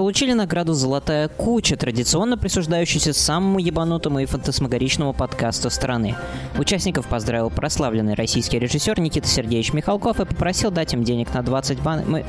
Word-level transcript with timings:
получили 0.00 0.32
награду 0.32 0.72
«Золотая 0.72 1.28
куча», 1.28 1.76
традиционно 1.76 2.38
присуждающуюся 2.38 3.12
самому 3.12 3.58
ебанутому 3.58 4.20
и 4.20 4.24
фантасмагоричному 4.24 5.12
подкасту 5.12 5.68
страны. 5.68 6.16
Участников 6.56 7.06
поздравил 7.06 7.50
прославленный 7.50 8.14
российский 8.14 8.58
режиссер 8.58 8.98
Никита 8.98 9.28
Сергеевич 9.28 9.74
Михалков 9.74 10.18
и 10.18 10.24
попросил 10.24 10.70
дать 10.70 10.94
им 10.94 11.04
денег 11.04 11.34
на 11.34 11.42
20 11.42 11.82
бан... 11.82 12.04
Мы... 12.06 12.24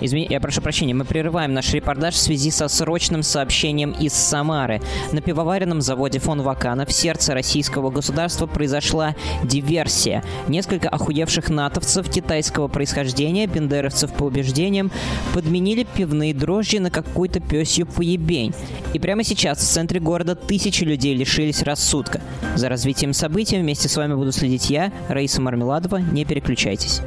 Извини, 0.00 0.26
я 0.30 0.40
прошу 0.40 0.62
прощения, 0.62 0.94
мы 0.94 1.04
прерываем 1.04 1.54
наш 1.54 1.72
репортаж 1.72 2.14
в 2.14 2.18
связи 2.18 2.50
со 2.50 2.66
срочным 2.66 3.22
сообщением 3.22 3.92
из 3.92 4.14
Самары. 4.14 4.80
На 5.12 5.20
пивоваренном 5.20 5.80
заводе 5.80 6.18
фон 6.18 6.42
Вакана 6.42 6.86
в 6.86 6.92
сердце 6.92 7.34
российского 7.34 7.90
государства 7.90 8.48
произошла 8.48 9.14
диверсия. 9.44 10.24
Несколько 10.48 10.88
охуевших 10.88 11.50
натовцев 11.50 12.10
китайского 12.10 12.66
происхождения, 12.66 13.46
бендеровцев 13.46 14.12
по 14.12 14.24
убеждениям, 14.24 14.90
подменили 15.32 15.84
пивные 15.84 16.34
дрожжи 16.34 16.80
на 16.80 16.90
какую-то 17.12 17.40
пёсью 17.40 17.86
поебень. 17.86 18.54
И 18.94 18.98
прямо 18.98 19.22
сейчас 19.22 19.58
в 19.58 19.70
центре 19.70 20.00
города 20.00 20.34
тысячи 20.34 20.82
людей 20.82 21.14
лишились 21.14 21.62
рассудка. 21.62 22.22
За 22.56 22.68
развитием 22.70 23.12
событий 23.12 23.58
вместе 23.58 23.88
с 23.88 23.96
вами 23.96 24.14
буду 24.14 24.32
следить 24.32 24.70
я, 24.70 24.90
Раиса 25.08 25.40
Мармеладова. 25.42 25.98
Не 25.98 26.24
переключайтесь. 26.24 27.02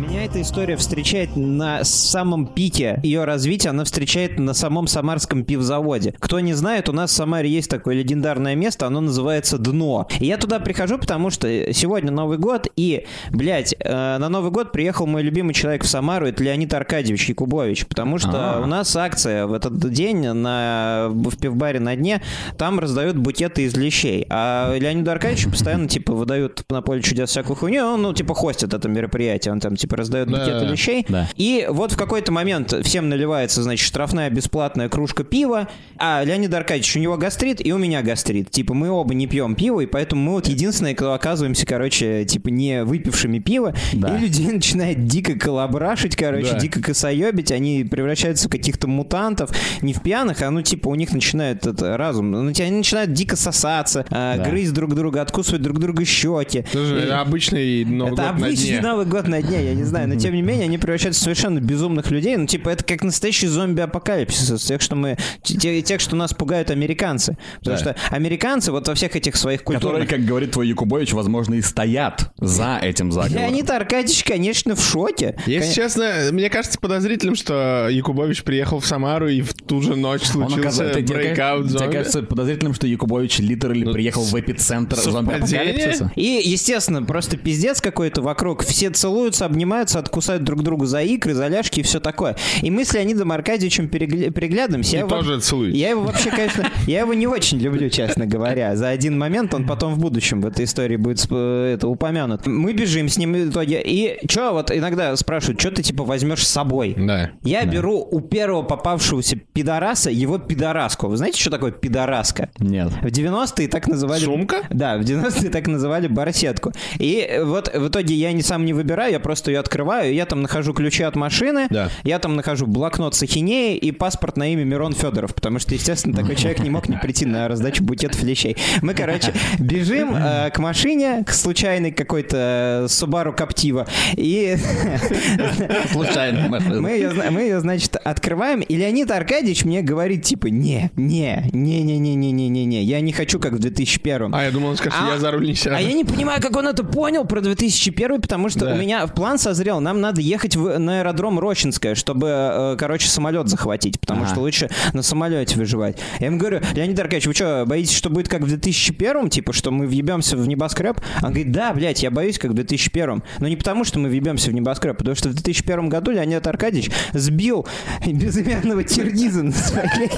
Меня 0.00 0.24
эта 0.24 0.40
история 0.40 0.76
встречает 0.76 1.36
на 1.36 1.84
самом 1.84 2.46
пике 2.46 2.98
ее 3.02 3.24
развития, 3.24 3.68
она 3.68 3.84
встречает 3.84 4.38
на 4.38 4.54
самом 4.54 4.86
самарском 4.86 5.44
пивзаводе. 5.44 6.14
Кто 6.18 6.40
не 6.40 6.54
знает, 6.54 6.88
у 6.88 6.92
нас 6.92 7.10
в 7.10 7.14
Самаре 7.14 7.50
есть 7.50 7.68
такое 7.68 7.96
легендарное 7.96 8.54
место, 8.54 8.86
оно 8.86 9.02
называется 9.02 9.58
Дно. 9.58 10.08
И 10.18 10.24
я 10.24 10.38
туда 10.38 10.58
прихожу, 10.58 10.96
потому 10.96 11.28
что 11.28 11.46
сегодня 11.74 12.10
Новый 12.10 12.38
год, 12.38 12.66
и, 12.76 13.04
блядь, 13.30 13.74
э, 13.78 14.16
на 14.16 14.30
Новый 14.30 14.50
год 14.50 14.72
приехал 14.72 15.06
мой 15.06 15.22
любимый 15.22 15.52
человек 15.52 15.84
в 15.84 15.86
Самару, 15.86 16.26
это 16.26 16.42
Леонид 16.42 16.72
Аркадьевич 16.72 17.28
Якубович, 17.28 17.86
потому 17.86 18.16
что 18.16 18.56
А. 18.56 18.60
у 18.62 18.66
нас 18.66 18.96
акция 18.96 19.46
в 19.46 19.52
этот 19.52 19.78
день 19.92 20.26
на, 20.32 21.08
в 21.10 21.36
пивбаре 21.36 21.78
на 21.78 21.94
дне, 21.94 22.22
там 22.56 22.80
раздают 22.80 23.18
букеты 23.18 23.64
из 23.64 23.76
лещей. 23.76 24.24
А 24.30 24.74
Леониду 24.78 25.10
Аркадьевичу 25.10 25.50
постоянно, 25.50 25.88
типа, 25.88 26.14
выдают 26.14 26.64
на 26.70 26.80
поле 26.80 27.02
чудес 27.02 27.28
всякую 27.28 27.56
хуйню, 27.56 27.84
он, 27.84 28.00
ну, 28.00 28.14
типа, 28.14 28.34
хостит 28.34 28.72
это 28.72 28.88
мероприятие, 28.88 29.52
он 29.52 29.60
там, 29.60 29.76
типа, 29.76 29.89
раздает 29.96 30.28
Да, 30.28 30.38
букеты 30.38 30.60
да. 30.60 30.72
лещей. 30.72 31.06
Да. 31.08 31.28
И 31.36 31.66
вот 31.68 31.92
в 31.92 31.96
какой-то 31.96 32.32
момент 32.32 32.72
всем 32.84 33.08
наливается, 33.08 33.62
значит, 33.62 33.86
штрафная 33.86 34.30
бесплатная 34.30 34.88
кружка 34.88 35.24
пива, 35.24 35.68
а 35.98 36.22
Леонид 36.24 36.52
Аркадьевич, 36.54 36.96
у 36.96 37.00
него 37.00 37.16
гастрит, 37.16 37.64
и 37.64 37.72
у 37.72 37.78
меня 37.78 38.02
гастрит. 38.02 38.50
Типа, 38.50 38.74
мы 38.74 38.90
оба 38.90 39.14
не 39.14 39.26
пьем 39.26 39.54
пиво, 39.54 39.80
и 39.80 39.86
поэтому 39.86 40.22
мы 40.22 40.32
вот 40.32 40.46
единственные, 40.48 40.94
кто 40.94 41.12
оказываемся, 41.12 41.66
короче, 41.66 42.24
типа, 42.24 42.48
не 42.48 42.84
выпившими 42.84 43.38
пиво, 43.38 43.74
Да. 43.92 44.16
и 44.16 44.20
людей 44.20 44.46
начинает 44.52 45.06
дико 45.06 45.34
колобрашить, 45.38 46.16
короче, 46.16 46.52
Да. 46.52 46.58
дико 46.58 46.80
косоебить, 46.82 47.52
они 47.52 47.84
превращаются 47.84 48.48
в 48.48 48.50
каких-то 48.50 48.86
мутантов, 48.88 49.50
не 49.82 49.92
в 49.92 50.02
пьяных, 50.02 50.42
а, 50.42 50.50
ну, 50.50 50.62
типа, 50.62 50.88
у 50.88 50.94
них 50.94 51.12
начинает 51.12 51.66
это, 51.66 51.96
разум, 51.96 52.30
ну, 52.30 52.40
они 52.40 52.70
начинают 52.70 53.12
дико 53.12 53.36
сосаться, 53.36 54.04
а, 54.10 54.36
Да. 54.36 54.44
грызть 54.44 54.72
друг 54.72 54.94
друга, 54.94 55.22
откусывать 55.22 55.62
друг 55.62 55.78
друга 55.78 56.04
щеки. 56.04 56.62
Тоже 56.72 56.98
И- 56.98 57.02
это 57.04 57.20
обычный 57.20 57.84
Новый 57.84 58.12
это 58.14 58.22
год 58.22 58.38
на 58.40 58.46
обычный 58.46 58.68
дне. 58.68 58.80
Новый 58.80 59.06
год 59.06 59.28
на 59.28 59.42
дне, 59.42 59.64
я 59.64 59.74
не 59.80 59.86
знаю, 59.86 60.08
но 60.08 60.16
тем 60.16 60.34
не 60.34 60.42
менее 60.42 60.64
они 60.66 60.78
превращаются 60.78 61.20
в 61.20 61.24
совершенно 61.24 61.58
безумных 61.60 62.10
людей. 62.10 62.36
Ну, 62.36 62.46
типа, 62.46 62.68
это 62.70 62.84
как 62.84 63.02
настоящий 63.02 63.46
зомби-апокалипсис 63.46 64.50
из 64.50 64.62
тех, 64.64 64.80
что 64.80 64.94
мы, 64.96 65.16
те- 65.42 65.82
тех, 65.82 66.00
что 66.00 66.16
нас 66.16 66.32
пугают 66.34 66.70
американцы. 66.70 67.36
Потому 67.60 67.76
Да. 67.76 67.80
что 67.82 67.96
американцы 68.14 68.72
вот 68.72 68.86
во 68.88 68.94
всех 68.94 69.16
этих 69.16 69.36
своих 69.36 69.60
Которые, 69.60 69.80
культурных... 69.80 70.08
как 70.08 70.24
говорит 70.24 70.50
твой 70.52 70.68
Якубович, 70.68 71.12
возможно, 71.12 71.54
и 71.54 71.62
стоят 71.62 72.32
за 72.38 72.78
этим 72.82 73.10
заговором. 73.12 73.40
Леонид 73.42 73.70
Аркадьевич, 73.70 74.24
конечно, 74.24 74.74
в 74.76 74.84
шоке. 74.84 75.36
Если 75.46 75.66
Кон- 75.66 75.74
честно, 75.74 76.12
мне 76.32 76.50
кажется 76.50 76.78
подозрительным, 76.78 77.34
что 77.36 77.88
Якубович 77.90 78.42
приехал 78.44 78.80
в 78.80 78.86
Самару 78.86 79.28
и 79.28 79.40
в 79.40 79.54
ту 79.54 79.80
же 79.82 79.96
ночь 79.96 80.22
случился 80.24 80.84
брейкаут 80.94 81.68
тебе 81.68 81.78
зомби. 81.78 81.92
кажется 81.92 82.22
подозрительным, 82.22 82.74
что 82.74 82.86
Якубович 82.86 83.38
литерально 83.38 83.92
приехал 83.92 84.22
в 84.24 84.34
эпицентр 84.38 84.96
зомби-апокалипсиса? 84.96 86.12
И, 86.16 86.40
естественно, 86.44 87.02
просто 87.02 87.36
пиздец 87.36 87.80
какой-то 87.80 88.22
вокруг. 88.22 88.64
Все 88.64 88.90
целуются, 88.90 89.46
обнимаются, 89.46 89.59
откусают 89.64 90.44
друг 90.44 90.62
другу 90.62 90.86
за 90.86 91.02
икры, 91.02 91.34
за 91.34 91.48
ляжки 91.48 91.80
и 91.80 91.82
все 91.82 92.00
такое. 92.00 92.36
И 92.62 92.70
мы 92.70 92.84
с 92.84 92.92
Леонидом 92.94 93.32
Аркадьевичем 93.32 93.86
перегля- 93.86 94.30
переглядываемся. 94.30 94.96
Я 94.96 95.00
его- 95.00 95.08
тоже 95.10 95.40
целуюсь. 95.40 95.74
Я 95.74 95.90
его 95.90 96.02
вообще, 96.02 96.30
конечно, 96.30 96.68
я 96.86 97.00
его 97.00 97.14
не 97.14 97.26
очень 97.26 97.58
люблю, 97.58 97.88
честно 97.90 98.26
говоря. 98.26 98.76
За 98.76 98.88
один 98.88 99.18
момент 99.18 99.54
он 99.54 99.66
потом 99.66 99.94
в 99.94 99.98
будущем 99.98 100.40
в 100.40 100.46
этой 100.46 100.64
истории 100.64 100.96
будет 100.96 101.24
это, 101.30 101.88
упомянут. 101.88 102.46
Мы 102.46 102.72
бежим 102.72 103.08
с 103.08 103.16
ним 103.18 103.32
в 103.32 103.50
итоге. 103.50 103.80
И 103.84 104.18
что, 104.28 104.52
вот 104.52 104.70
иногда 104.70 105.14
спрашивают, 105.16 105.60
что 105.60 105.70
ты 105.70 105.82
типа 105.82 106.04
возьмешь 106.04 106.46
с 106.46 106.50
собой? 106.50 106.94
Да. 106.96 107.30
Я 107.42 107.64
беру 107.64 108.06
у 108.10 108.20
первого 108.20 108.62
попавшегося 108.62 109.36
пидораса 109.52 110.10
его 110.10 110.38
пидораску. 110.38 111.08
Вы 111.08 111.16
знаете, 111.16 111.40
что 111.40 111.50
такое 111.50 111.72
пидораска? 111.72 112.50
Нет. 112.58 112.88
В 113.02 113.06
90-е 113.06 113.68
так 113.68 113.86
называли... 113.88 114.24
Сумка? 114.24 114.62
Да, 114.70 114.96
в 114.98 115.02
90-е 115.02 115.50
так 115.50 115.66
называли 115.66 116.06
барсетку. 116.08 116.72
И 116.98 117.40
вот 117.42 117.72
в 117.74 117.88
итоге 117.88 118.14
я 118.14 118.32
не 118.32 118.42
сам 118.42 118.64
не 118.64 118.72
выбираю, 118.72 119.12
я 119.12 119.20
просто 119.20 119.49
ее 119.50 119.58
открываю, 119.60 120.12
я 120.14 120.26
там 120.26 120.42
нахожу 120.42 120.72
ключи 120.72 121.02
от 121.02 121.16
машины, 121.16 121.66
Да. 121.70 121.90
я 122.04 122.18
там 122.18 122.36
нахожу 122.36 122.66
блокнот 122.66 123.14
с 123.14 123.22
ахинеей 123.22 123.76
и 123.76 123.92
паспорт 123.92 124.36
на 124.36 124.52
имя 124.52 124.64
Мирон 124.64 124.92
Федоров, 124.94 125.34
потому 125.34 125.58
что, 125.58 125.74
естественно, 125.74 126.16
такой 126.16 126.36
человек 126.36 126.60
не 126.60 126.70
мог 126.70 126.88
не 126.88 126.96
прийти 126.96 127.26
на 127.26 127.48
раздачу 127.48 127.82
букетов 127.84 128.22
лещей. 128.22 128.56
Мы, 128.82 128.94
короче, 128.94 129.32
бежим 129.58 130.14
э, 130.14 130.50
к 130.50 130.58
машине, 130.58 131.24
к 131.26 131.32
случайной 131.32 131.90
какой-то 131.92 132.84
э, 132.84 132.86
Subaru 132.86 133.36
Captiva, 133.36 133.88
и 134.16 134.56
Случайно. 135.92 136.48
мы 136.80 136.90
ее, 136.90 137.10
мы 137.30 137.40
ее, 137.42 137.60
значит, 137.60 137.96
открываем, 137.96 138.60
и 138.60 138.76
Леонид 138.76 139.10
Аркадьевич 139.10 139.64
мне 139.64 139.82
говорит, 139.82 140.22
типа, 140.24 140.46
не, 140.46 140.90
не, 140.96 141.50
не, 141.52 141.82
не, 141.82 141.98
не, 141.98 142.14
не, 142.14 142.32
не, 142.32 142.48
не, 142.48 142.64
не, 142.64 142.82
я 142.82 143.00
не 143.00 143.12
хочу, 143.12 143.38
как 143.38 143.52
в 143.54 143.58
2001 143.58 144.34
А, 144.34 144.44
я 144.44 144.50
думал, 144.50 144.70
он 144.70 144.76
скажет, 144.76 144.98
что 144.98 145.08
я 145.12 145.18
за 145.18 145.30
руль 145.30 145.46
не 145.46 145.54
сяду. 145.54 145.76
а 145.76 145.80
я 145.80 145.92
не 145.92 146.04
понимаю, 146.04 146.40
как 146.40 146.56
он 146.56 146.66
это 146.68 146.84
понял 146.84 147.24
про 147.24 147.40
2001, 147.40 148.20
потому 148.20 148.48
что 148.48 148.72
у 148.72 148.76
меня 148.76 149.06
в 149.06 149.14
план 149.14 149.38
созрел, 149.40 149.80
нам 149.80 150.00
надо 150.00 150.20
ехать 150.20 150.56
в, 150.56 150.78
на 150.78 151.00
аэродром 151.00 151.38
Рощинское, 151.38 151.94
чтобы, 151.94 152.28
э, 152.28 152.76
короче, 152.78 153.08
самолет 153.08 153.48
захватить, 153.48 153.98
потому 154.00 154.22
Ага. 154.22 154.30
что 154.30 154.40
лучше 154.40 154.70
на 154.92 155.02
самолете 155.02 155.56
выживать. 155.56 155.98
Я 156.20 156.26
ему 156.26 156.38
говорю, 156.38 156.60
Леонид 156.74 156.98
Аркадьевич, 156.98 157.26
вы 157.26 157.34
что, 157.34 157.64
боитесь, 157.66 157.96
что 157.96 158.10
будет 158.10 158.28
как 158.28 158.42
в 158.42 158.46
2001, 158.48 159.30
типа, 159.30 159.52
что 159.52 159.70
мы 159.70 159.86
въебемся 159.86 160.36
в 160.36 160.46
небоскреб? 160.46 161.00
Он 161.22 161.28
говорит, 161.30 161.52
да, 161.52 161.72
блядь, 161.72 162.02
я 162.02 162.10
боюсь, 162.10 162.38
как 162.38 162.50
в 162.52 162.54
2001. 162.54 163.22
Но 163.38 163.48
не 163.48 163.56
потому, 163.56 163.84
что 163.84 163.98
мы 163.98 164.08
въебемся 164.08 164.50
в 164.50 164.54
небоскреб, 164.54 164.96
потому 164.96 165.16
что 165.16 165.28
в 165.28 165.32
2001 165.34 165.88
году 165.88 166.10
Леонид 166.10 166.46
Аркадьевич 166.46 166.90
сбил 167.12 167.66
безымянного 168.06 168.82
Киргиза 168.84 169.42
на 169.42 169.52
своей 169.52 170.10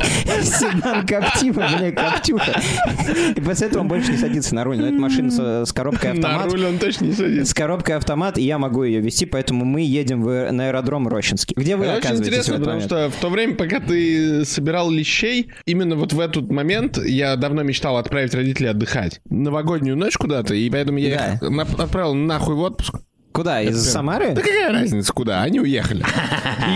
седан 0.42 1.06
Коптива, 1.06 1.66
бля, 1.78 1.92
Коптюха. 1.92 2.60
И 3.36 3.40
после 3.40 3.68
этого 3.68 3.82
он 3.82 3.88
больше 3.88 4.12
не 4.12 4.18
садится 4.18 4.54
на 4.54 4.64
руль. 4.64 4.78
Но 4.78 4.86
это 4.86 4.96
машина 4.96 5.30
с, 5.30 5.68
с 5.68 5.72
коробкой 5.72 6.14
На 6.14 6.28
автомат. 6.36 6.52
руль 6.52 6.64
он 6.66 6.78
точно 6.78 7.04
не 7.06 7.12
садится. 7.12 7.50
С 7.50 7.54
коробкой 7.54 7.96
автомат, 7.96 8.38
и 8.38 8.42
я 8.42 8.58
могу 8.58 8.82
ее 8.84 9.00
вести, 9.00 9.11
поэтому 9.26 9.64
мы 9.64 9.82
едем 9.82 10.22
в, 10.22 10.50
на 10.50 10.68
аэродром 10.68 11.08
Рощинский. 11.08 11.54
Где 11.56 11.76
вы 11.76 11.84
Это 11.86 12.08
очень 12.08 12.18
интересно, 12.20 12.54
потому 12.54 12.70
момент? 12.72 12.84
что 12.86 13.10
в 13.10 13.16
то 13.20 13.28
время, 13.28 13.54
пока 13.54 13.80
ты 13.80 14.44
собирал 14.44 14.90
лещей, 14.90 15.50
именно 15.66 15.96
вот 15.96 16.12
в 16.12 16.20
этот 16.20 16.50
момент 16.50 16.98
я 17.04 17.36
давно 17.36 17.62
мечтал 17.62 17.96
отправить 17.96 18.34
родителей 18.34 18.68
отдыхать. 18.70 19.20
Новогоднюю 19.28 19.96
ночь 19.96 20.16
куда-то, 20.16 20.54
и 20.54 20.68
поэтому 20.70 20.98
я 20.98 21.38
Да. 21.40 21.46
их 21.62 21.78
отправил 21.78 22.14
нахуй 22.14 22.54
в 22.54 22.60
отпуск. 22.60 22.94
Куда? 23.32 23.62
Из 23.62 23.82
Самары? 23.91 24.32
Да 24.34 24.41
какая 24.43 24.72
разница, 24.72 25.12
куда? 25.12 25.43
Они 25.43 25.60
уехали. 25.60 26.04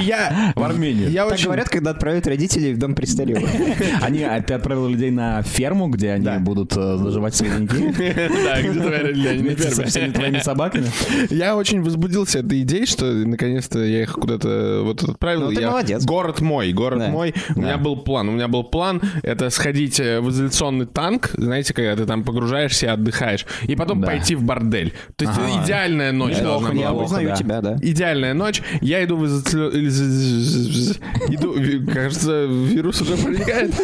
И 0.00 0.05
я... 0.05 0.53
В 0.56 0.62
Армению. 0.62 1.11
Я 1.11 1.25
Так 1.25 1.34
очень... 1.34 1.44
говорят, 1.44 1.69
когда 1.69 1.91
отправят 1.91 2.27
родителей 2.27 2.72
в 2.75 2.78
дом 2.78 2.94
престарелых. 2.94 3.49
Они, 4.03 4.22
а 4.22 4.41
ты 4.43 4.55
отправил 4.55 4.89
людей 4.89 5.11
на 5.11 5.43
ферму, 5.43 5.89
где 5.89 6.12
они 6.12 6.25
Да. 6.25 6.39
будут 6.39 6.77
э, 6.77 6.97
заживать 6.97 7.34
свои 7.34 7.50
деньги? 7.50 8.15
Да, 8.44 8.61
где 8.62 8.81
твои 8.81 8.99
родители, 8.99 9.56
со 9.71 9.84
всеми 9.84 10.12
твоими 10.12 10.39
собаками? 10.41 10.87
Я 11.31 11.56
очень 11.56 11.83
возбудился 11.83 12.39
этой 12.41 12.62
идеей, 12.62 12.87
что 12.87 13.05
наконец-то 13.06 13.81
я 13.84 14.03
их 14.03 14.12
куда-то 14.12 14.81
вот 14.83 15.03
отправил. 15.03 15.43
Ну, 15.43 15.53
ты 15.53 15.61
Я- 15.61 15.71
молодец. 15.71 16.05
Город 16.05 16.41
мой, 16.41 16.73
город 16.73 16.99
Да. 17.00 17.09
мой. 17.09 17.34
У 17.55 17.61
меня 17.61 17.77
был 17.77 17.97
план. 17.97 18.29
У 18.29 18.32
меня 18.32 18.49
был 18.49 18.64
план 18.64 19.00
это 19.23 19.50
сходить 19.50 20.00
э, 20.00 20.20
в 20.20 20.31
изоляционный 20.31 20.87
танк, 20.87 21.31
знаете, 21.35 21.75
когда 21.75 21.97
ты 21.97 22.06
там 22.06 22.25
погружаешься 22.25 22.87
и 22.87 22.88
отдыхаешь, 22.88 23.47
и 23.64 23.76
потом 23.76 24.00
Да. 24.00 24.06
пойти 24.09 24.35
в 24.35 24.43
бордель. 24.43 24.94
То 25.17 25.25
есть 25.26 25.38
Ага. 25.38 25.64
идеальная 25.64 26.12
ночь 26.12 26.37
должна 26.46 26.72
Я 26.72 26.93
узнаю 26.93 27.28
да. 27.28 27.37
тебя, 27.37 27.60
да. 27.60 27.76
Идеальная 27.82 28.34
ночь. 28.34 28.62
Я 28.81 29.04
иду 29.04 29.16
в 29.16 29.26
иду, 31.28 31.90
кажется, 31.93 32.44
вирус 32.46 33.00
уже 33.02 33.16
проникает. 33.16 33.75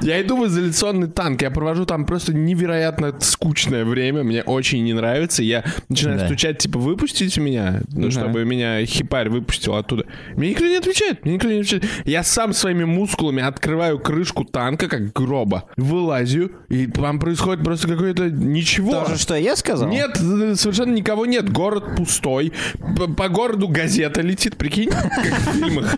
Я 0.00 0.20
иду 0.22 0.36
в 0.36 0.46
изоляционный 0.46 1.08
танк. 1.08 1.42
Я 1.42 1.50
провожу 1.50 1.84
там 1.84 2.04
просто 2.06 2.32
невероятно 2.34 3.14
скучное 3.20 3.84
время. 3.84 4.22
Мне 4.22 4.42
очень 4.42 4.84
не 4.84 4.92
нравится. 4.92 5.42
Я 5.42 5.64
начинаю 5.88 6.18
Да. 6.20 6.26
стучать, 6.26 6.58
типа, 6.58 6.78
выпустите 6.78 7.40
меня, 7.40 7.82
ну, 7.92 8.10
чтобы 8.10 8.44
меня 8.44 8.84
хипарь 8.86 9.28
выпустил 9.28 9.74
оттуда. 9.74 10.04
Мне 10.36 10.50
никто 10.50 10.66
не 10.66 10.76
отвечает. 10.76 11.24
Мне 11.24 11.34
никто 11.34 11.48
не 11.48 11.60
отвечает. 11.60 11.84
Я 12.04 12.22
сам 12.22 12.52
своими 12.52 12.84
мускулами 12.84 13.42
открываю 13.42 13.98
крышку 13.98 14.44
танка, 14.44 14.88
как 14.88 15.12
гроба, 15.12 15.64
вылазю, 15.76 16.52
и 16.68 16.86
там 16.86 17.18
происходит 17.18 17.64
просто 17.64 17.88
какое-то 17.88 18.30
ничего. 18.30 18.92
То 18.92 19.10
же, 19.10 19.18
что 19.18 19.34
я 19.34 19.56
сказал? 19.56 19.88
Нет, 19.88 20.18
э, 20.20 20.54
совершенно 20.56 20.92
никого 20.94 21.26
нет. 21.26 21.50
Город 21.58 21.96
пустой, 21.96 22.52
по, 22.96 23.08
по 23.08 23.28
городу 23.28 23.66
газета 23.66 24.20
летит, 24.22 24.56
прикинь, 24.56 24.90
как 24.90 25.12
в 25.12 25.52
фильмах. 25.54 25.96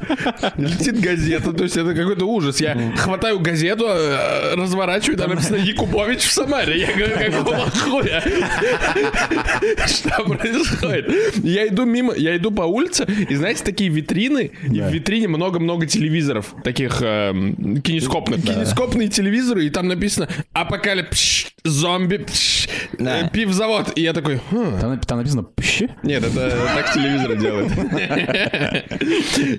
Летит 0.57 0.99
газета, 1.01 1.53
то 1.53 1.65
есть 1.65 1.77
это 1.77 1.95
какой-то 1.95 2.25
ужас. 2.25 2.61
Я 2.62 2.75
хватаю 2.97 3.41
газету, 3.41 3.85
э, 3.87 4.55
разворачиваю, 4.55 5.19
там 5.19 5.31
написано 5.31 5.57
Якубович 5.57 6.21
в 6.21 6.33
Самаре. 6.33 6.81
Я 6.81 6.87
говорю, 6.97 7.33
какого 7.37 7.71
хуя? 7.71 8.23
Что 9.87 10.25
происходит? 10.25 11.45
Я 11.45 11.69
иду 11.69 11.85
мимо, 11.85 12.15
я 12.15 12.37
иду 12.39 12.51
по 12.51 12.62
улице, 12.62 13.07
и 13.29 13.35
знаете, 13.35 13.62
такие 13.62 13.91
витрины, 13.91 14.53
и 14.62 14.81
в 14.81 14.89
витрине 14.91 15.29
много-много 15.29 15.87
телевизоров, 15.87 16.55
таких 16.65 17.03
эм, 17.03 17.83
кинескопных. 17.83 18.43
Кинескопные 18.43 19.09
телевизоры, 19.09 19.67
и 19.67 19.71
там 19.71 19.89
написано 19.89 20.27
«Апокалипс, 20.55 21.49
зомби, 21.65 22.17
пш, 22.19 22.69
э, 22.99 23.29
пивзавод». 23.31 23.93
И 23.97 24.03
я 24.03 24.15
такой, 24.15 24.41
«Хм, 24.51 24.79
Там, 24.81 24.99
там 25.01 25.19
написано. 25.19 25.43
Нет, 26.02 26.25
это 26.25 26.50
так 26.75 26.93
телевизор 26.93 27.37
делает. 27.37 27.70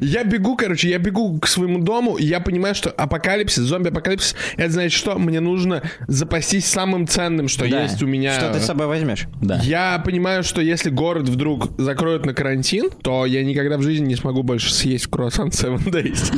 Я 0.01 0.23
бегу, 0.23 0.55
короче, 0.55 0.89
я 0.89 0.97
бегу 0.99 1.39
к 1.39 1.47
своему 1.47 1.79
дому, 1.79 2.17
и 2.17 2.25
я 2.25 2.39
понимаю, 2.39 2.75
что 2.75 2.89
апокалипсис, 2.91 3.63
зомби-апокалипсис, 3.63 4.35
это 4.57 4.71
значит 4.71 4.97
что? 4.97 5.17
Мне 5.17 5.39
нужно 5.39 5.81
запастись 6.07 6.65
самым 6.65 7.07
ценным, 7.07 7.47
что 7.47 7.67
Да. 7.69 7.83
есть 7.83 8.01
у 8.03 8.07
меня. 8.07 8.33
Что 8.33 8.51
ты 8.53 8.59
с 8.59 8.65
собой 8.65 8.87
возьмешь? 8.87 9.27
Да. 9.41 9.59
Я 9.63 9.99
понимаю, 10.03 10.43
что 10.43 10.61
если 10.61 10.89
город 10.89 11.27
вдруг 11.29 11.79
закроют 11.79 12.25
на 12.25 12.33
карантин, 12.33 12.89
то 13.01 13.25
я 13.25 13.43
никогда 13.43 13.77
в 13.77 13.81
жизни 13.83 14.05
не 14.07 14.15
смогу 14.15 14.43
больше 14.43 14.73
съесть 14.73 15.07
круассан 15.07 15.49
Seven 15.49 15.83
Days. 15.85 16.31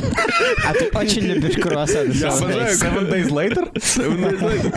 А 0.66 0.72
ты 0.74 0.86
очень 0.96 1.22
любишь 1.22 1.56
круассаны. 1.56 2.12
Я 2.12 2.28
Seven 2.28 2.44
обожаю 2.44 2.66
Days. 2.66 2.82
Seven 2.82 3.10
days 3.10 3.30
later? 3.30 3.72
Seven 3.74 4.20
Days 4.20 4.40
later. 4.40 4.72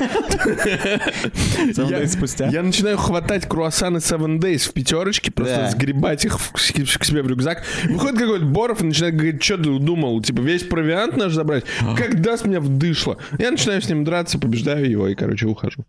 Seven 1.74 1.89
Я- 1.89 2.00
days 2.01 2.07
спустя? 2.07 2.47
Я 2.50 2.63
начинаю 2.63 2.97
хватать 2.97 3.47
круассаны 3.47 3.97
Seven 3.97 4.39
Days 4.39 4.66
в 4.67 4.73
пятерочке, 4.73 5.31
просто 5.31 5.55
Да. 5.55 5.69
сгребать 5.71 6.25
их 6.25 6.37
к 6.53 6.59
себе 6.59 7.21
в 7.23 7.27
рюкзак. 7.27 7.63
Выходит 7.89 8.19
какой-то 8.19 8.45
Боров 8.45 8.81
и 8.81 8.85
начинает 8.85 9.15
говорить, 9.15 9.43
что 9.43 9.57
ты 9.57 9.69
удумал, 9.69 10.21
типа 10.21 10.41
весь 10.41 10.63
провиант 10.63 11.17
наш 11.17 11.33
забрать? 11.33 11.63
Как 11.97 12.21
даст 12.21 12.45
меня 12.45 12.59
вдышло? 12.59 13.17
Я 13.39 13.51
начинаю 13.51 13.81
с 13.81 13.89
ним 13.89 14.03
драться, 14.03 14.37
побеждаю 14.39 14.89
его 14.89 15.07
и, 15.07 15.15
короче, 15.15 15.47
ухожу. 15.47 15.85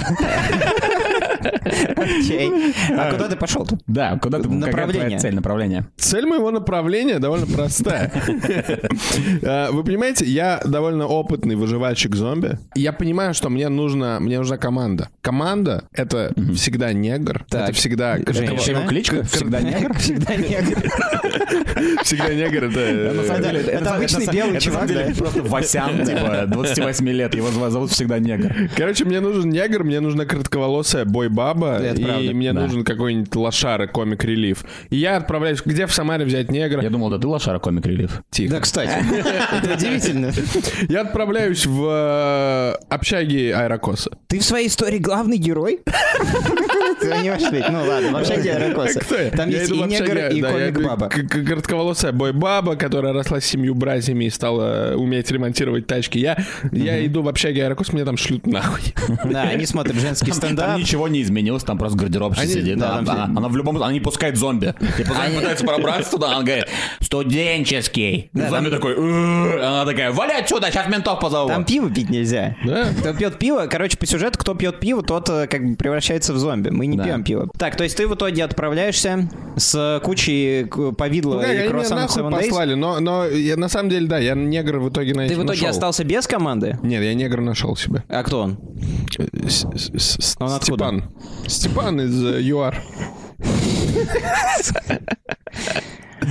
Окей. 1.96 2.52
А 2.98 3.12
куда 3.12 3.28
ты 3.30 3.36
пошел-то? 3.36 3.78
Да, 3.88 4.18
куда 4.22 4.40
ты? 4.40 4.50
Направление. 4.50 5.20
цель, 5.20 5.36
направление? 5.36 5.86
Цель 5.98 6.26
моего 6.26 6.52
направления 6.52 7.20
довольно 7.20 7.46
простая. 7.48 8.12
А, 9.46 9.72
Вы 9.72 9.84
понимаете, 9.84 10.26
я 10.26 10.62
довольно 10.66 11.06
опытный 11.08 11.56
выживальщик 11.56 12.16
зомби. 12.16 12.58
Я 12.76 12.94
понимаю, 12.94 13.34
что 13.34 13.50
мне 13.50 13.70
нужна, 13.70 14.20
мне 14.20 14.38
нужна 14.38 14.58
команда. 14.58 15.10
Команда— 15.22 15.86
это 15.94 16.34
всегда 16.56 16.94
негр, 16.94 17.46
это 17.52 17.72
всегда... 17.74 18.18
Женщина. 18.18 18.86
Кличка? 18.88 19.24
Всегда 19.24 19.62
негр? 19.62 19.94
Всегда 19.98 20.36
негр. 20.36 20.78
Всегда 22.04 22.34
негр— 22.34 22.64
это... 22.66 23.14
На 23.14 23.24
самом 23.24 23.42
деле, 23.44 23.60
Это 23.62 23.96
обычный 23.96 24.28
белый 24.28 24.52
это 24.56 24.62
чувак, 24.62 24.88
да? 24.94 25.06
просто 25.18 25.44
Васян, 25.44 26.06
типа, 26.06 26.46
28 26.48 27.10
лет, 27.10 27.36
его 27.36 27.70
зовут 27.70 27.92
всегда 27.92 28.20
негр. 28.20 28.70
Короче, 28.76 29.06
мне 29.06 29.20
нужен 29.20 29.50
негр, 29.50 29.84
мне 29.84 30.00
нужна 30.00 30.26
коротковолосая 30.26 31.06
Это 31.42 32.02
и 32.02 32.04
правда. 32.04 32.34
мне 32.34 32.54
Да. 32.54 32.62
нужен 32.62 32.84
какой-нибудь 32.84 33.36
лошара, 33.36 33.88
комик-релив. 33.88 34.64
И 34.90 34.98
я 34.98 35.18
отправляюсь... 35.18 35.62
Где 35.66 35.86
в 35.88 35.94
Самаре 35.94 36.26
взять 36.26 36.52
негра? 36.52 36.82
Я 36.82 36.90
думал, 36.90 37.10
да 37.10 37.18
ты 37.18 37.28
лошара 37.28 37.60
комик 37.60 37.86
релиф. 37.86 38.22
Тихо. 38.32 38.54
Да, 38.56 38.60
кстати. 38.62 38.92
Это 39.64 39.74
удивительно. 39.74 40.32
Я 40.90 41.02
отправляюсь 41.02 41.66
в 41.66 41.86
э, 41.88 42.74
общаги 42.90 43.50
Аэрокоса. 43.52 44.12
Ты 44.28 44.40
в 44.40 44.44
своей 44.44 44.68
истории 44.68 44.98
главный 45.00 45.38
герой? 45.38 45.80
Ты 47.00 47.08
не. 47.22 47.70
Ну 47.70 47.84
ладно, 47.88 48.12
вообще? 48.14 48.36
Кто 49.02 49.16
я? 49.16 49.30
Там 49.32 49.50
есть 49.50 49.72
и 49.72 49.82
общаге, 49.82 50.06
негр, 50.06 50.36
и 50.36 50.42
да, 50.42 50.50
я 50.52 50.70
иду 50.70 50.80
комик-баба. 50.82 51.10
к- 51.10 51.28
к- 51.28 51.46
Коротковолосая 51.48 52.12
бой-баба, 52.12 52.76
которая 52.76 53.14
росла 53.14 53.40
с 53.42 53.46
семью 53.46 53.76
братьями 53.76 54.26
и 54.26 54.30
стала 54.30 54.94
уметь 54.96 55.30
ремонтировать 55.32 55.88
тачки. 55.88 56.18
Я, 56.20 56.38
я 56.72 57.06
иду 57.06 57.22
в 57.22 57.28
общаге 57.28 57.64
Аэрокос, 57.66 57.94
меня 57.94 58.06
там 58.06 58.18
шлют 58.18 58.48
нахуй. 58.48 58.94
Да, 59.26 59.44
они 59.44 59.66
смотрят 59.66 59.96
женский 59.96 60.28
Там 60.32 60.36
стендап. 60.38 60.78
ничего 60.78 61.08
не 61.08 61.23
изменилось, 61.24 61.64
там 61.64 61.78
просто 61.78 61.98
гардеробщик 61.98 62.44
Они- 62.44 62.54
сидит. 62.54 62.78
да, 62.78 62.98
Она, 62.98 63.06
там 63.06 63.16
она- 63.16 63.40
она 63.40 63.48
в 63.50 63.56
любом... 63.58 63.78
Она 63.78 63.92
не 63.92 64.00
пускает 64.00 64.38
зомби. 64.38 64.74
Типа 64.98 65.14
зомби 65.14 65.36
пытается 65.38 65.66
пробраться 65.66 66.12
туда, 66.12 66.28
она 66.36 66.44
говорит, 66.44 66.68
студенческий. 67.02 68.30
И 68.34 68.42
зомби 68.50 68.70
такой, 68.70 68.94
«Э-э». 68.94 69.60
она 69.60 69.86
такая, 69.86 70.12
вали 70.12 70.34
отсюда, 70.34 70.70
сейчас 70.72 70.88
ментов 70.88 71.20
позову. 71.20 71.48
Там 71.50 71.66
пиво 71.66 71.90
пить 71.90 72.10
нельзя. 72.10 72.56
Да? 72.66 72.86
Кто 73.00 73.14
пьет 73.14 73.40
пиво, 73.40 73.68
короче, 73.70 73.98
по 73.98 74.06
сюжету, 74.06 74.38
кто 74.40 74.54
пьет 74.56 74.80
пиво, 74.80 75.02
тот 75.04 75.30
э, 75.30 75.48
как 75.48 75.64
бы 75.68 75.76
превращается 75.76 76.34
в 76.34 76.38
зомби. 76.38 76.70
Мы 76.70 76.86
не 76.88 76.98
Да. 76.98 77.04
пьем 77.04 77.24
пиво. 77.24 77.50
Так, 77.58 77.76
то 77.76 77.84
есть 77.84 77.98
ты 77.98 78.08
в 78.08 78.16
итоге 78.16 78.44
отправляешься 78.44 79.30
с 79.56 80.02
кучей 80.04 80.66
к- 80.66 80.92
повидла 80.94 81.36
Ну 81.36 81.52
и 81.52 81.68
круассанов 81.68 82.16
Seven 82.16 82.30
Days. 82.32 82.48
послали, 82.48 82.74
но, 82.74 83.00
но 83.00 83.26
я, 83.26 83.58
на 83.58 83.70
самом 83.70 83.90
деле, 83.90 84.08
да, 84.08 84.18
я 84.20 84.34
негра 84.36 84.80
в 84.80 84.90
итоге 84.90 85.14
на 85.14 85.28
Ты 85.28 85.34
в 85.36 85.40
итоге 85.40 85.50
нашел. 85.50 85.68
остался 85.70 86.04
без 86.04 86.28
команды? 86.28 86.78
Нет, 86.84 87.04
я 87.04 87.14
негра 87.14 87.42
нашел 87.42 87.76
себе. 87.76 88.04
А 88.10 88.24
кто 88.24 88.42
он? 88.42 88.58
С- 89.48 89.66
с- 89.76 90.18
с- 90.20 90.36
Он 90.40 90.52
откуда? 90.52 91.03
Степан. 91.48 92.02
Из 92.02 92.24
э, 92.24 92.42
ЮАР. 92.42 92.82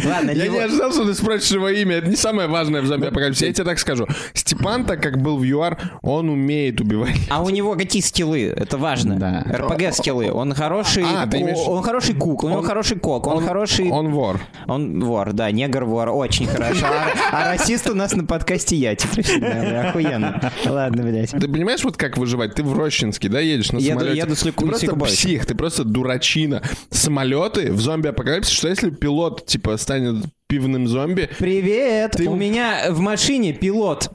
Ладно, 0.04 0.30
Я 0.30 0.48
не 0.48 0.58
ожидал, 0.58 0.92
что 0.92 1.04
ты 1.04 1.14
спросишь 1.14 1.50
его 1.52 1.68
имя. 1.68 1.96
Это 1.96 2.08
не 2.08 2.16
самое 2.16 2.48
важное 2.48 2.82
в 2.82 2.86
зомби 2.86 3.06
апокалипсисе. 3.06 3.46
Я 3.46 3.52
тебе 3.52 3.64
так 3.64 3.78
скажу. 3.78 4.06
Степан, 4.34 4.84
так 4.84 5.02
как 5.02 5.20
был 5.20 5.38
в 5.38 5.42
ЮАР, 5.44 5.78
он 6.02 6.28
умеет 6.28 6.80
убивать. 6.80 7.16
А 7.30 7.42
у 7.42 7.50
него 7.50 7.74
какие 7.74 8.02
скиллы? 8.02 8.52
Это 8.56 8.78
важно. 8.78 9.18
Да. 9.18 9.44
РПГ 9.50 9.92
скиллы. 9.94 10.30
Он 10.32 10.54
хороший. 10.54 11.04
А, 11.04 11.26
ты 11.26 11.40
имеешь- 11.40 11.58
Он 11.66 11.82
хороший 11.82 12.14
кук, 12.14 12.44
у 12.44 12.48
него 12.48 12.62
хороший 12.62 12.98
кок, 12.98 13.26
он, 13.26 13.44
хороший. 13.44 13.90
Он 13.90 14.10
вор. 14.10 14.40
Он 14.66 15.02
вор, 15.04 15.32
да, 15.32 15.50
негр 15.50 15.84
вор, 15.84 16.08
очень 16.10 16.46
хорошо. 16.46 16.86
А, 16.86 17.50
а 17.50 17.52
расист 17.54 17.88
у 17.88 17.94
нас 17.94 18.14
на 18.14 18.24
подкасте 18.24 18.76
я 18.76 18.94
теперь. 18.94 19.40
Да, 19.40 19.88
Охуенно. 19.88 20.52
Ладно, 20.66 21.02
блядь. 21.02 21.30
Ты 21.30 21.48
понимаешь, 21.48 21.82
вот 21.84 21.96
как 21.96 22.16
выживать? 22.16 22.54
Ты 22.54 22.62
в 22.62 22.76
Рощинске, 22.78 23.28
да, 23.28 23.40
едешь 23.40 23.72
на 23.72 23.80
самолете? 23.80 24.18
еду 24.18 24.36
с 24.36 24.40
Ты 24.40 24.52
просто 24.52 24.96
псих, 24.96 25.46
ты 25.46 25.54
просто 25.54 25.84
дурачина. 25.84 26.62
Самолеты 26.90 27.72
в 27.72 27.80
зомби-апокалипсисе, 27.80 28.54
что 28.56 28.68
если 28.68 28.90
пилот, 28.90 29.46
типа, 29.46 29.76
станет 29.82 30.24
пивным 30.48 30.86
зомби? 30.88 31.28
Привет! 31.38 32.12
Ты- 32.12 32.28
У 32.28 32.34
меня 32.36 32.86
в 32.90 33.00
машине 33.00 33.52
пилот. 33.52 34.10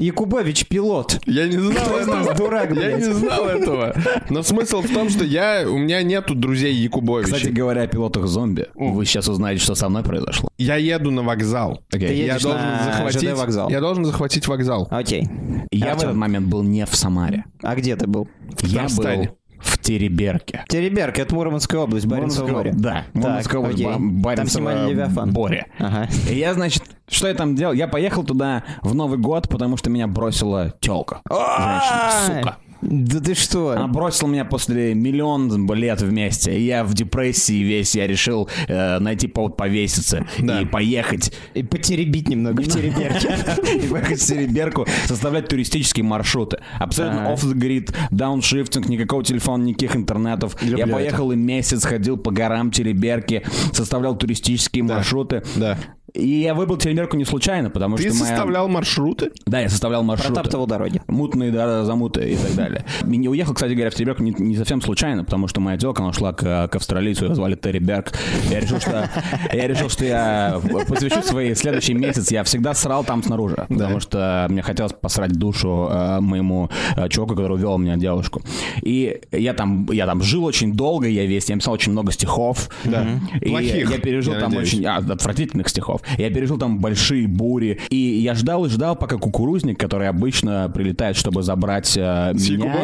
Якубович 0.00 0.66
пилот. 0.68 1.18
Я 1.26 1.48
не 1.48 1.58
знал 1.58 1.86
Просто 1.88 2.12
этого. 2.12 2.34
дурак, 2.34 2.68
Я 2.68 2.74
блядь. 2.76 2.98
не 2.98 3.12
знал 3.12 3.46
этого. 3.48 3.96
Но 4.30 4.44
смысл 4.44 4.80
в 4.80 4.88
том, 4.94 5.10
что 5.10 5.24
я, 5.24 5.64
у 5.68 5.76
меня 5.76 6.04
нету 6.04 6.36
друзей 6.36 6.72
Якубовича. 6.72 7.34
Кстати 7.34 7.50
говоря 7.50 7.82
о 7.82 7.86
пилотах 7.88 8.28
зомби, 8.28 8.68
вы 8.76 9.04
сейчас 9.04 9.26
узнаете, 9.26 9.60
что 9.60 9.74
со 9.74 9.88
мной 9.88 10.04
произошло. 10.04 10.50
Я 10.56 10.76
еду 10.76 11.10
на 11.10 11.22
вокзал. 11.24 11.82
Окей. 11.92 12.08
Ты 12.10 12.14
Я 12.14 12.38
должен 12.38 12.60
на 12.60 12.84
захватить 12.84 13.22
ЖД 13.22 13.36
вокзал. 13.38 13.70
Я 13.70 13.80
должен 13.80 14.04
захватить 14.04 14.46
вокзал. 14.46 14.86
Окей. 14.88 15.24
Я 15.72 15.86
в 15.86 15.90
Артём. 15.94 16.04
этот 16.10 16.14
момент 16.16 16.46
был 16.46 16.62
не 16.62 16.86
в 16.86 16.94
Самаре. 16.94 17.44
А 17.62 17.74
где 17.74 17.96
ты 17.96 18.06
был? 18.06 18.28
Я 18.62 18.82
Татарстане. 18.82 19.26
был 19.30 19.38
в 19.58 19.78
Тереберке. 19.78 20.64
Тереберка, 20.68 21.22
это 21.22 21.34
Мурманская 21.34 21.80
область, 21.80 22.06
Баренцево 22.06 22.48
море. 22.48 22.72
Да, 22.74 23.04
Мурманская 23.14 23.60
область, 23.60 23.82
Там 23.82 24.22
Баренцево 24.22 24.48
снимали 24.48 24.90
Левиафан. 24.90 25.32
Боре. 25.32 25.66
Ага. 25.78 26.08
И 26.30 26.34
я, 26.36 26.54
значит, 26.54 26.82
что 27.08 27.28
я 27.28 27.34
там 27.34 27.54
делал? 27.54 27.72
Я 27.72 27.88
поехал 27.88 28.24
туда 28.24 28.64
в 28.82 28.94
Новый 28.94 29.18
год, 29.18 29.48
потому 29.48 29.76
что 29.76 29.90
меня 29.90 30.06
бросила 30.06 30.74
телка. 30.80 31.20
Женщина, 31.28 32.10
сука. 32.26 32.56
Да 32.80 33.20
ты 33.20 33.34
что? 33.34 33.70
Она 33.70 33.88
бросила 33.88 34.28
меня 34.28 34.44
после 34.44 34.94
миллион 34.94 35.66
лет 35.74 36.00
вместе. 36.00 36.56
И 36.58 36.64
я 36.64 36.84
в 36.84 36.94
депрессии 36.94 37.62
весь. 37.62 37.94
Я 37.94 38.06
решил 38.06 38.48
э, 38.68 38.98
найти 38.98 39.26
повод 39.26 39.56
повеситься 39.56 40.26
Да. 40.38 40.60
и 40.60 40.64
поехать. 40.64 41.32
И 41.54 41.62
потеребить 41.62 42.28
немного 42.28 42.62
в 42.62 42.68
Тереберке. 42.68 43.36
И 43.84 43.88
поехать 43.88 44.18
в 44.20 44.22
Сереберку, 44.22 44.86
составлять 45.06 45.48
туристические 45.48 46.04
маршруты. 46.04 46.58
Абсолютно 46.78 47.32
off 47.32 47.40
the 47.42 47.54
grid, 47.54 47.94
дауншифтинг, 48.10 48.88
никакого 48.88 49.24
телефона, 49.24 49.64
никаких 49.64 49.96
интернетов. 49.96 50.56
я 50.62 50.86
поехал 50.86 51.32
и 51.32 51.36
месяц 51.36 51.84
ходил 51.84 52.16
по 52.16 52.30
горам 52.30 52.70
Тереберки, 52.70 53.42
составлял 53.72 54.16
туристические 54.16 54.84
маршруты. 54.84 55.42
Да. 55.56 55.78
И 56.18 56.40
я 56.40 56.52
выбрал 56.54 56.76
Тереберку 56.78 57.16
не 57.16 57.24
случайно, 57.24 57.70
потому 57.70 57.96
Ты 57.96 58.08
что 58.10 58.18
моя- 58.18 58.26
составлял 58.26 58.68
маршруты? 58.68 59.30
Да, 59.46 59.60
я 59.60 59.68
составлял 59.68 60.02
маршруты. 60.02 60.34
Протаптывал 60.34 60.66
дороги. 60.66 61.00
Мутные 61.06 61.52
да, 61.52 61.84
замуты 61.84 62.28
и 62.32 62.36
так 62.36 62.54
далее. 62.56 62.84
Не 63.04 63.28
уехал, 63.28 63.54
кстати 63.54 63.72
говоря, 63.72 63.90
в 63.90 63.94
Тереберку 63.94 64.22
не, 64.24 64.34
не 64.36 64.56
совсем 64.56 64.80
случайно, 64.82 65.24
потому 65.24 65.46
что 65.46 65.60
моя 65.60 65.78
телка, 65.78 66.02
она 66.02 66.10
ушла 66.10 66.32
к, 66.32 66.68
к 66.68 66.74
австралийцу, 66.74 67.26
ее 67.26 67.34
звали 67.36 67.54
Терри 67.54 67.78
Берг. 67.78 68.12
Я 68.50 68.58
решил, 68.60 68.80
что 68.80 69.08
я 69.52 69.68
решил, 69.68 69.88
что 69.88 70.04
я 70.04 70.60
посвящу 70.88 71.22
свои 71.22 71.54
следующий 71.54 71.94
месяц. 71.94 72.32
Я 72.32 72.42
всегда 72.42 72.74
срал 72.74 73.04
там 73.04 73.22
снаружи, 73.22 73.66
потому 73.68 74.00
что 74.00 74.46
мне 74.50 74.62
хотелось 74.62 74.92
посрать 74.92 75.32
душу 75.32 75.88
э, 75.90 76.20
моему 76.20 76.68
э, 76.96 77.08
чуваку, 77.08 77.34
который 77.36 77.54
увел 77.54 77.78
меня 77.78 77.96
девушку. 77.96 78.42
И 78.82 79.20
я 79.30 79.54
там, 79.54 79.88
я 79.92 80.06
там 80.06 80.22
жил 80.22 80.44
очень 80.44 80.72
долго, 80.72 81.06
я 81.06 81.26
весь, 81.26 81.48
я 81.48 81.54
написал 81.54 81.74
очень 81.74 81.92
много 81.92 82.10
стихов. 82.10 82.68
Да. 82.84 83.06
И 83.40 83.50
Плохих, 83.50 83.90
я 83.90 83.98
пережил 83.98 84.34
я 84.34 84.40
там 84.40 84.50
надеюсь. 84.50 84.74
очень 84.74 84.84
а, 84.84 84.96
отвратительных 84.96 85.68
стихов. 85.68 86.00
Я 86.16 86.30
пережил 86.30 86.58
там 86.58 86.78
большие 86.78 87.28
бури. 87.28 87.78
И 87.90 87.96
я 87.96 88.34
ждал 88.34 88.64
и 88.64 88.68
ждал, 88.68 88.96
пока 88.96 89.16
кукурузник, 89.16 89.78
который 89.78 90.08
обычно 90.08 90.70
прилетает, 90.74 91.16
чтобы 91.16 91.42
забрать 91.42 91.96
э, 91.96 92.32
меня... 92.34 92.74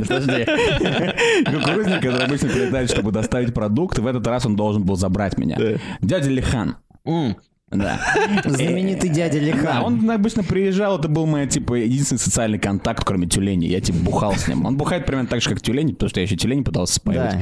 Подожди. 0.00 0.44
Кукурузник, 1.44 2.00
который 2.02 2.24
обычно 2.24 2.48
прилетает, 2.48 2.90
чтобы 2.90 3.12
доставить 3.12 3.54
продукт, 3.54 3.98
в 3.98 4.06
этот 4.06 4.26
раз 4.26 4.46
он 4.46 4.56
должен 4.56 4.82
был 4.84 4.96
забрать 4.96 5.38
меня. 5.38 5.58
Дядя 6.00 6.30
Лихан. 6.30 6.76
Да. 7.72 8.00
Знаменитый 8.44 9.08
дядя 9.10 9.38
Да, 9.38 9.44
Лихан. 9.46 9.82
он 9.84 10.10
обычно 10.10 10.42
приезжал, 10.42 10.98
это 10.98 11.08
был 11.08 11.26
мой, 11.26 11.46
типа, 11.46 11.74
единственный 11.74 12.18
социальный 12.18 12.58
контакт, 12.58 13.04
кроме 13.04 13.26
тюленей. 13.26 13.68
Я, 13.68 13.80
типа, 13.80 13.98
бухал 13.98 14.34
с 14.34 14.48
ним. 14.48 14.66
Он 14.66 14.76
бухает 14.76 15.06
примерно 15.06 15.28
так 15.28 15.40
же, 15.42 15.48
как 15.48 15.60
тюлень, 15.60 15.92
потому 15.94 16.10
что 16.10 16.20
я 16.20 16.24
еще 16.26 16.36
тюлень 16.36 16.64
пытался 16.64 16.94
спаивать. 16.94 17.36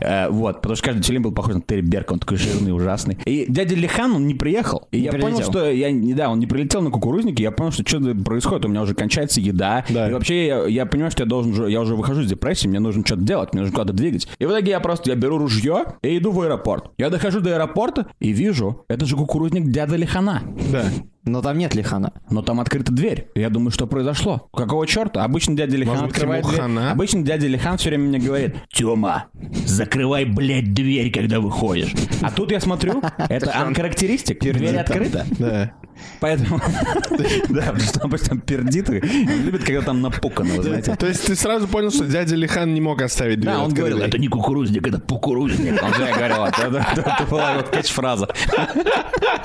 Э, 0.00 0.28
вот, 0.28 0.56
потому 0.56 0.76
что 0.76 0.84
каждый 0.86 1.02
тюлень 1.02 1.22
был 1.22 1.32
похож 1.32 1.54
на 1.54 1.60
Терри 1.60 1.80
Берка, 1.82 2.12
он 2.12 2.18
такой 2.18 2.36
жирный, 2.36 2.72
ужасный. 2.74 3.18
И 3.24 3.46
дядя 3.48 3.74
Лихан, 3.74 4.12
он 4.14 4.26
не 4.26 4.34
приехал. 4.34 4.88
И 4.92 4.98
Не 4.98 5.04
я 5.04 5.12
понял, 5.12 5.42
что 5.42 5.70
я, 5.70 5.90
не- 5.90 6.14
да, 6.14 6.30
он 6.30 6.38
не 6.38 6.46
прилетел 6.46 6.82
на 6.82 6.90
кукурузники, 6.90 7.42
я 7.42 7.50
понял, 7.50 7.72
что 7.72 7.86
что-то 7.86 8.14
происходит, 8.14 8.64
у 8.64 8.68
меня 8.68 8.82
уже 8.82 8.94
кончается 8.94 9.40
еда. 9.40 9.84
Да. 9.88 10.08
И 10.08 10.12
вообще 10.12 10.46
я, 10.46 10.66
я 10.66 10.86
понимаю, 10.86 11.10
что 11.10 11.22
я 11.22 11.28
должен, 11.28 11.52
уже- 11.52 11.70
я 11.70 11.80
уже 11.80 11.94
выхожу 11.96 12.22
из 12.22 12.28
депрессии, 12.28 12.68
мне 12.68 12.80
нужно 12.80 13.04
что-то 13.04 13.22
делать, 13.22 13.52
мне 13.52 13.62
нужно 13.62 13.74
куда-то 13.76 13.92
двигать. 13.92 14.28
И 14.38 14.44
в 14.46 14.50
итоге 14.50 14.70
я 14.72 14.80
просто, 14.80 15.10
я 15.10 15.16
беру 15.16 15.38
ружье 15.38 15.84
и 16.02 16.18
иду 16.18 16.30
в 16.32 16.40
аэропорт. 16.40 16.90
Я 16.98 17.10
дохожу 17.10 17.40
до 17.40 17.54
аэропорта 17.54 18.06
и 18.20 18.32
вижу, 18.32 18.84
это 18.88 19.06
же 19.06 19.16
кукурузник 19.16 19.70
дяда 19.72 19.96
Лихана. 19.96 20.42
Да. 20.70 20.84
Но 21.24 21.40
там 21.40 21.56
нет 21.56 21.74
Лихана. 21.74 22.12
Но 22.30 22.42
там 22.42 22.60
открыта 22.60 22.92
дверь. 22.92 23.28
Я 23.34 23.48
думаю, 23.48 23.70
что 23.70 23.86
произошло? 23.86 24.48
Какого 24.52 24.86
черта? 24.86 25.22
Обычно 25.24 25.56
дядя 25.56 25.76
Лихан 25.76 25.94
Может 25.94 26.10
открывает 26.10 26.44
дверь. 26.44 26.60
хана? 26.60 26.90
Обычно 26.90 27.22
дядя 27.22 27.46
Лихан 27.46 27.78
все 27.78 27.90
время 27.90 28.08
мне 28.08 28.18
говорит, 28.18 28.56
Тёма, 28.72 29.26
закрывай, 29.64 30.24
блядь, 30.24 30.74
дверь, 30.74 31.12
когда 31.12 31.38
выходишь. 31.40 31.94
А 32.22 32.30
тут 32.32 32.50
я 32.50 32.60
смотрю, 32.60 33.00
это 33.18 33.56
анхарактеристик, 33.56 34.40
дверь 34.40 34.76
открыта. 34.76 35.24
Да. 35.38 35.72
Поэтому, 36.20 36.58
да, 37.48 37.62
потому 37.62 37.80
что 37.80 38.00
обычно 38.00 38.28
там 38.28 38.40
пердит 38.40 38.90
и 38.90 39.00
любит, 39.00 39.64
когда 39.64 39.82
там 39.82 40.00
напукано, 40.00 40.54
вы 40.54 40.62
знаете. 40.62 40.96
То 40.96 41.06
есть 41.06 41.26
ты 41.26 41.34
сразу 41.34 41.68
понял, 41.68 41.90
что 41.90 42.04
дядя 42.04 42.36
Лихан 42.36 42.72
не 42.72 42.80
мог 42.80 43.02
оставить 43.02 43.40
дверь 43.40 43.54
Да, 43.54 43.62
он 43.64 43.72
говорил, 43.72 43.98
это 43.98 44.18
не 44.18 44.28
кукурузник, 44.28 44.86
это 44.86 44.98
пукурузник. 44.98 45.82
Он 45.82 45.92
же 45.94 46.06
говорил, 46.12 46.44
это, 46.44 46.86
это 46.96 47.26
была 47.30 47.52
его 47.52 47.62
кэч-фраза. 47.62 48.28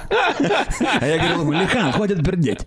А 0.10 1.06
я 1.06 1.18
говорил 1.18 1.52
Лихан, 1.52 1.92
хватит 1.92 2.24
пердеть. 2.26 2.66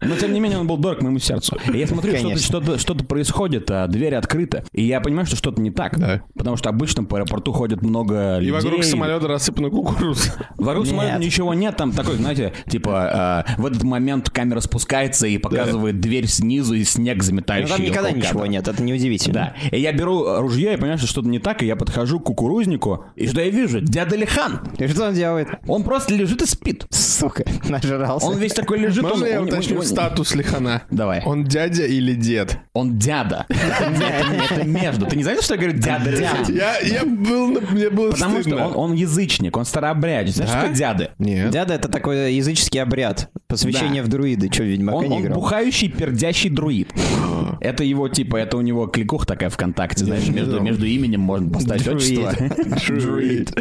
Но, 0.00 0.16
тем 0.16 0.32
не 0.32 0.40
менее, 0.40 0.58
он 0.58 0.66
был 0.66 0.76
дорог 0.76 1.02
моему 1.02 1.18
сердцу. 1.18 1.58
И 1.72 1.78
я 1.78 1.86
смотрю, 1.86 2.16
что-то, 2.36 3.04
происходит, 3.04 3.70
а 3.70 3.86
дверь 3.86 4.14
открыта. 4.14 4.64
И 4.72 4.84
я 4.84 5.00
понимаю, 5.00 5.26
что 5.26 5.36
что-то 5.36 5.60
не 5.60 5.70
так. 5.70 5.94
Потому 6.34 6.56
что 6.56 6.68
обычно 6.68 7.04
по 7.04 7.18
аэропорту 7.18 7.52
ходит 7.52 7.82
много 7.82 8.38
И 8.38 8.46
людей. 8.46 8.52
вокруг 8.52 8.84
самолета 8.84 9.28
рассыпана 9.28 9.70
кукуруза. 9.70 10.32
Вокруг 10.56 10.86
самолета 10.86 11.18
ничего 11.18 11.54
нет, 11.54 11.76
там 11.76 11.92
такой, 11.92 12.16
знаете, 12.16 12.52
типа 12.68 12.87
э, 12.94 13.44
в 13.58 13.66
этот 13.66 13.82
момент 13.82 14.30
камера 14.30 14.60
спускается 14.60 15.26
и 15.26 15.38
показывает 15.38 16.00
дверь 16.00 16.26
снизу 16.26 16.74
и 16.74 16.84
снег 16.84 17.18
Но 17.18 17.22
заметающий. 17.24 17.70
Ну, 17.70 17.76
там 17.76 17.84
никогда 17.86 18.10
ничего 18.10 18.40
кадра. 18.40 18.50
нет, 18.52 18.68
это 18.68 18.82
неудивительно. 18.82 19.54
Да. 19.62 19.68
И 19.76 19.80
я 19.80 19.92
беру 19.92 20.40
ружье 20.40 20.74
и 20.74 20.76
понимаю, 20.76 20.98
что 20.98 21.06
что-то 21.06 21.28
не 21.28 21.38
так, 21.38 21.62
и 21.62 21.66
я 21.66 21.76
подхожу 21.76 22.20
к 22.20 22.24
кукурузнику, 22.24 23.04
и 23.16 23.26
что 23.26 23.40
я 23.40 23.50
вижу? 23.50 23.80
Дядя 23.80 24.16
Лихан. 24.16 24.60
И 24.78 24.86
что 24.88 25.08
он 25.08 25.14
делает? 25.14 25.48
Он 25.66 25.82
просто 25.82 26.14
лежит 26.14 26.42
и 26.42 26.46
спит. 26.46 26.86
Сука, 26.90 27.44
нажрался. 27.68 28.26
Он 28.26 28.38
весь 28.38 28.52
такой 28.54 28.78
лежит. 28.78 29.02
Можно 29.02 29.24
он, 29.26 29.30
я 29.32 29.40
он- 29.40 29.48
уточню 29.48 29.78
он- 29.78 29.84
статус 29.84 30.34
Лихана? 30.34 30.82
Давай. 30.90 31.22
Он 31.24 31.44
дядя 31.44 31.84
или 31.84 32.14
дед? 32.14 32.58
Он 32.72 32.98
дядя. 32.98 33.46
Это 33.48 34.64
между. 34.64 35.06
Ты 35.06 35.16
не 35.16 35.22
знаешь, 35.22 35.40
что 35.42 35.54
я 35.54 35.60
говорю 35.60 35.78
дядя 35.78 36.10
Лихан? 36.10 36.44
Я, 36.54 36.78
я 36.80 37.04
был, 37.04 37.60
мне 37.70 37.90
было 37.90 38.10
Потому 38.12 38.40
что 38.42 38.56
он, 38.56 38.76
он 38.76 38.92
язычник, 38.94 39.56
он 39.56 39.64
старообрядец. 39.64 40.34
Знаешь, 40.36 40.52
Да? 40.52 40.60
что 40.66 40.74
дяды? 40.74 41.08
Нет. 41.18 41.50
Дядя 41.50 41.74
это 41.74 41.88
такой 41.88 42.34
языческий 42.34 42.77
обряд. 42.78 43.30
Посвящение 43.46 44.02
Да. 44.02 44.06
в 44.06 44.10
друиды. 44.10 44.48
Че, 44.48 44.64
Ведьмака 44.64 44.98
Он, 44.98 45.04
не 45.08 45.16
он 45.16 45.22
играл? 45.22 45.34
бухающий, 45.40 45.88
пердящий 45.88 46.50
друид. 46.50 46.92
Это 47.60 47.82
его, 47.84 48.08
типа, 48.08 48.36
это 48.36 48.56
у 48.56 48.60
него 48.60 48.86
кликуха 48.86 49.26
такая 49.26 49.50
ВКонтакте, 49.50 50.04
знаешь, 50.04 50.28
между, 50.28 50.60
между 50.60 50.86
именем 50.86 51.20
можно 51.20 51.50
поставить 51.52 51.84
Друид. 51.84 52.28
отчество. 52.28 52.94
Друид. 53.00 53.52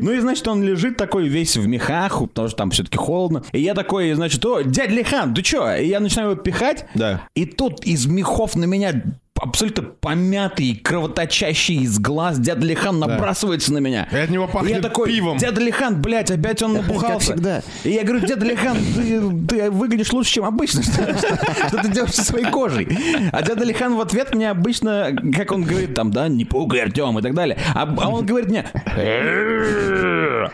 Ну 0.00 0.12
и, 0.12 0.20
значит, 0.20 0.46
он 0.48 0.62
лежит 0.62 0.96
такой 0.96 1.28
весь 1.28 1.56
в 1.56 1.66
мехах, 1.66 2.18
потому 2.20 2.48
что 2.48 2.56
там 2.56 2.70
все-таки 2.70 2.96
холодно. 2.96 3.42
И 3.52 3.60
я 3.60 3.74
такой, 3.74 4.12
значит, 4.14 4.44
о, 4.44 4.62
дядя 4.62 4.92
Лихан, 4.92 5.34
ты 5.34 5.42
чё? 5.42 5.72
И 5.76 5.86
я 5.86 6.00
начинаю 6.00 6.30
его 6.32 6.40
пихать. 6.40 6.86
Да. 6.94 7.22
И 7.34 7.44
тут 7.44 7.84
из 7.84 8.06
мехов 8.06 8.56
на 8.56 8.64
меня 8.64 9.02
абсолютно 9.48 9.82
помятый, 9.84 10.74
кровоточащий 10.82 11.82
из 11.82 11.98
глаз 11.98 12.38
дядя 12.38 12.66
Лихан 12.66 12.98
набрасывается 12.98 13.72
на 13.72 13.78
меня. 13.78 14.08
И 14.12 14.16
от 14.16 14.30
него 14.30 14.44
И 14.44 14.48
пахнет 14.52 14.76
я 14.76 14.80
такой, 14.82 15.08
пивом. 15.08 15.38
дядя 15.38 15.60
Лихан, 15.60 16.00
блядь, 16.00 16.30
опять 16.30 16.62
он 16.62 16.72
набухался. 16.78 17.32
всегда. 17.32 17.62
И 17.84 17.90
я 17.90 18.04
говорю, 18.04 18.26
дядя 18.26 18.44
Лихан, 18.44 18.76
ты, 18.94 19.20
ты 19.48 19.70
выглядишь 19.70 20.12
лучше, 20.12 20.32
чем 20.34 20.44
обычно. 20.44 20.82
Что, 20.86 21.16
что- 21.18 21.36
что 21.68 21.82
ты 21.82 21.88
делаешь 21.88 22.12
со 22.14 22.24
своей 22.24 22.46
кожей? 22.46 22.88
А 23.32 23.42
дядя 23.42 23.64
Лихан 23.64 23.94
в 23.96 24.00
ответ 24.00 24.34
мне 24.34 24.50
обычно, 24.50 25.14
как 25.36 25.52
он 25.52 25.64
говорит, 25.64 25.94
там, 25.94 26.10
да, 26.10 26.28
не 26.28 26.44
пугай, 26.44 26.80
Артем, 26.82 27.18
и 27.18 27.22
так 27.22 27.34
далее. 27.34 27.58
А, 27.74 27.82
а 28.00 28.08
он 28.08 28.24
говорит 28.26 28.48
мне... 28.48 28.64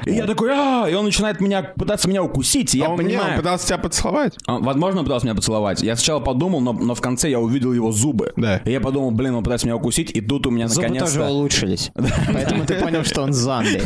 И 0.07 0.13
я 0.15 0.27
такой, 0.27 0.51
а, 0.53 0.87
и 0.89 0.95
он 0.95 1.05
начинает 1.05 1.41
меня, 1.41 1.63
пытаться 1.63 2.09
меня 2.09 2.23
укусить, 2.23 2.75
и 2.75 2.79
я 2.79 2.87
а 2.87 2.91
он, 2.91 2.99
не, 2.99 3.05
понимаю... 3.05 3.31
он 3.33 3.37
пытался 3.39 3.67
тебя 3.67 3.79
поцеловать. 3.79 4.35
Возможно, 4.47 5.01
он 5.01 5.07
пытался 5.07 5.27
меня 5.27 5.35
поцеловать. 5.35 5.83
Я 5.83 5.97
сначала 5.97 6.21
подумал, 6.21 6.61
но, 6.61 6.73
но 6.73 6.95
в 6.95 7.01
конце 7.01 7.31
я 7.31 7.41
увидел 7.41 7.73
его 7.73 7.93
зубы. 7.93 8.33
Да. 8.37 8.59
И 8.65 8.71
я 8.73 8.81
подумал, 8.83 9.11
блин, 9.11 9.35
он 9.35 9.43
пытается 9.45 9.67
меня 9.67 9.77
укусить, 9.77 10.11
и 10.11 10.21
тут 10.21 10.47
у 10.47 10.51
меня 10.51 10.69
Зубы 10.69 10.83
тоже 10.89 10.95
наконец-то... 10.95 11.29
улучшились. 11.29 11.91
Поэтому 12.33 12.67
ты 12.67 12.75
понял, 12.75 13.05
что 13.05 13.23
он 13.23 13.33
зомби. 13.33 13.81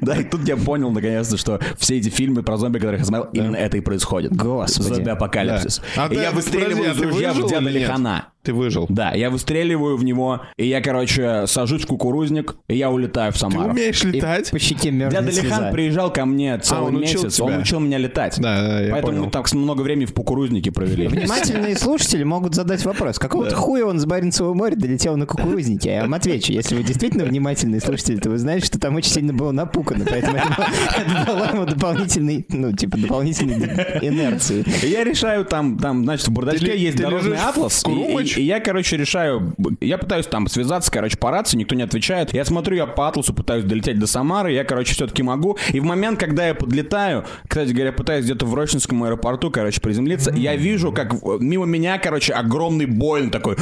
Да, 0.00 0.16
и 0.16 0.24
тут 0.24 0.46
я 0.48 0.56
понял 0.56 0.90
наконец-то, 0.90 1.36
что 1.36 1.60
все 1.78 1.98
эти 1.98 2.08
фильмы 2.08 2.42
про 2.42 2.56
зомби, 2.56 2.78
которых 2.78 3.00
я 3.00 3.06
смотрел, 3.06 3.30
именно 3.32 3.56
это 3.56 3.76
и 3.76 3.80
происходит. 3.80 4.34
Господи. 4.34 4.94
Зомби-апокалипсис. 4.94 5.82
А 5.96 6.06
И 6.06 6.16
ты- 6.16 6.22
я 6.22 6.30
выстреливаю 6.30 6.90
а 6.90 6.92
из 6.92 6.98
ты 6.98 7.04
ружья 7.04 7.32
в 7.32 7.38
нет? 7.38 7.60
Лихана. 7.62 8.28
Ты 8.42 8.52
выжил. 8.52 8.86
Да, 8.88 9.10
я 9.10 9.28
выстреливаю 9.28 9.96
в 9.96 10.04
него, 10.04 10.42
и 10.56 10.68
я, 10.68 10.80
короче, 10.80 11.48
сажусь 11.48 11.82
в 11.82 11.88
кукурузник, 11.88 12.54
и 12.68 12.76
я 12.76 12.92
улетаю 12.92 13.32
в 13.32 13.34
Ты 13.34 13.40
Самару. 13.40 13.70
умеешь 13.70 14.04
летать? 14.04 14.52
По 14.52 14.58
щеке 14.60 14.92
Дядя 14.92 15.18
Лихан 15.18 15.32
слеза. 15.32 15.70
приезжал 15.72 16.12
ко 16.12 16.24
мне 16.26 16.56
целый 16.58 16.88
он 16.90 16.96
учил 16.98 17.24
месяц, 17.24 17.40
он 17.40 17.48
тебя. 17.50 17.58
учил 17.60 17.80
меня 17.80 17.98
летать. 17.98 18.36
Да, 18.38 18.62
да, 18.62 18.80
я 18.82 18.92
Поэтому 18.92 19.12
понял. 19.14 19.24
мы 19.24 19.30
так 19.32 19.52
много 19.52 19.82
времени 19.82 20.04
в 20.04 20.14
кукурузнике 20.14 20.70
провели. 20.70 21.08
Внимательные 21.08 21.76
слушатели 21.76 22.22
могут 22.22 22.54
задать 22.54 22.84
вопрос. 22.84 23.18
Какого-то 23.18 23.56
хуя 23.56 23.84
он 23.84 23.95
с 23.98 24.06
Баренцевого 24.06 24.54
моря 24.54 24.76
долетел 24.76 25.16
на 25.16 25.26
кукурузнике? 25.26 25.90
Я 25.94 26.02
вам 26.02 26.14
отвечу. 26.14 26.52
Если 26.52 26.74
вы 26.76 26.82
действительно 26.82 27.24
внимательные 27.24 27.80
слушатели, 27.80 28.16
то 28.16 28.30
вы 28.30 28.38
знаете, 28.38 28.66
что 28.66 28.78
там 28.78 28.94
очень 28.96 29.10
сильно 29.10 29.32
было 29.32 29.52
напукано. 29.52 30.04
Поэтому 30.08 30.36
это, 30.36 30.68
это 30.96 31.24
дало 31.26 31.44
ему 31.46 31.64
дополнительный, 31.66 32.44
ну, 32.48 32.72
типа, 32.72 32.98
дополнительной 32.98 33.56
инерции. 34.02 34.64
Я 34.86 35.04
решаю 35.04 35.44
там, 35.44 35.78
там, 35.78 36.04
значит, 36.04 36.28
в 36.28 36.32
бардачке 36.32 36.76
есть 36.76 36.96
ты 36.96 37.02
дорожный 37.04 37.36
атлас. 37.38 37.82
И, 37.82 37.84
Курумыч? 37.84 38.36
и- 38.36 38.40
и 38.42 38.44
я, 38.44 38.60
короче, 38.60 38.96
решаю, 38.96 39.54
я 39.80 39.98
пытаюсь 39.98 40.26
там 40.26 40.46
связаться, 40.48 40.90
короче, 40.90 41.16
по 41.18 41.30
рации, 41.30 41.56
никто 41.56 41.74
не 41.74 41.82
отвечает. 41.82 42.32
Я 42.34 42.44
смотрю, 42.44 42.76
я 42.76 42.86
по 42.86 43.08
атласу 43.08 43.34
пытаюсь 43.34 43.64
долететь 43.64 43.98
до 43.98 44.06
Самары, 44.06 44.52
я, 44.52 44.64
короче, 44.64 44.94
все-таки 44.94 45.22
могу. 45.22 45.56
И 45.72 45.80
в 45.80 45.84
момент, 45.84 46.18
когда 46.20 46.46
я 46.48 46.54
подлетаю, 46.54 47.24
кстати 47.48 47.70
говоря, 47.72 47.92
пытаюсь 47.92 48.24
где-то 48.24 48.46
в 48.46 48.54
Рощинском 48.54 49.02
аэропорту, 49.04 49.50
короче, 49.50 49.80
приземлиться, 49.80 50.32
я 50.34 50.56
вижу, 50.56 50.92
как 50.92 51.14
мимо 51.40 51.64
меня, 51.66 51.98
короче, 51.98 52.32
огромный 52.32 52.86
Боинг 52.86 53.32
такой. 53.32 53.56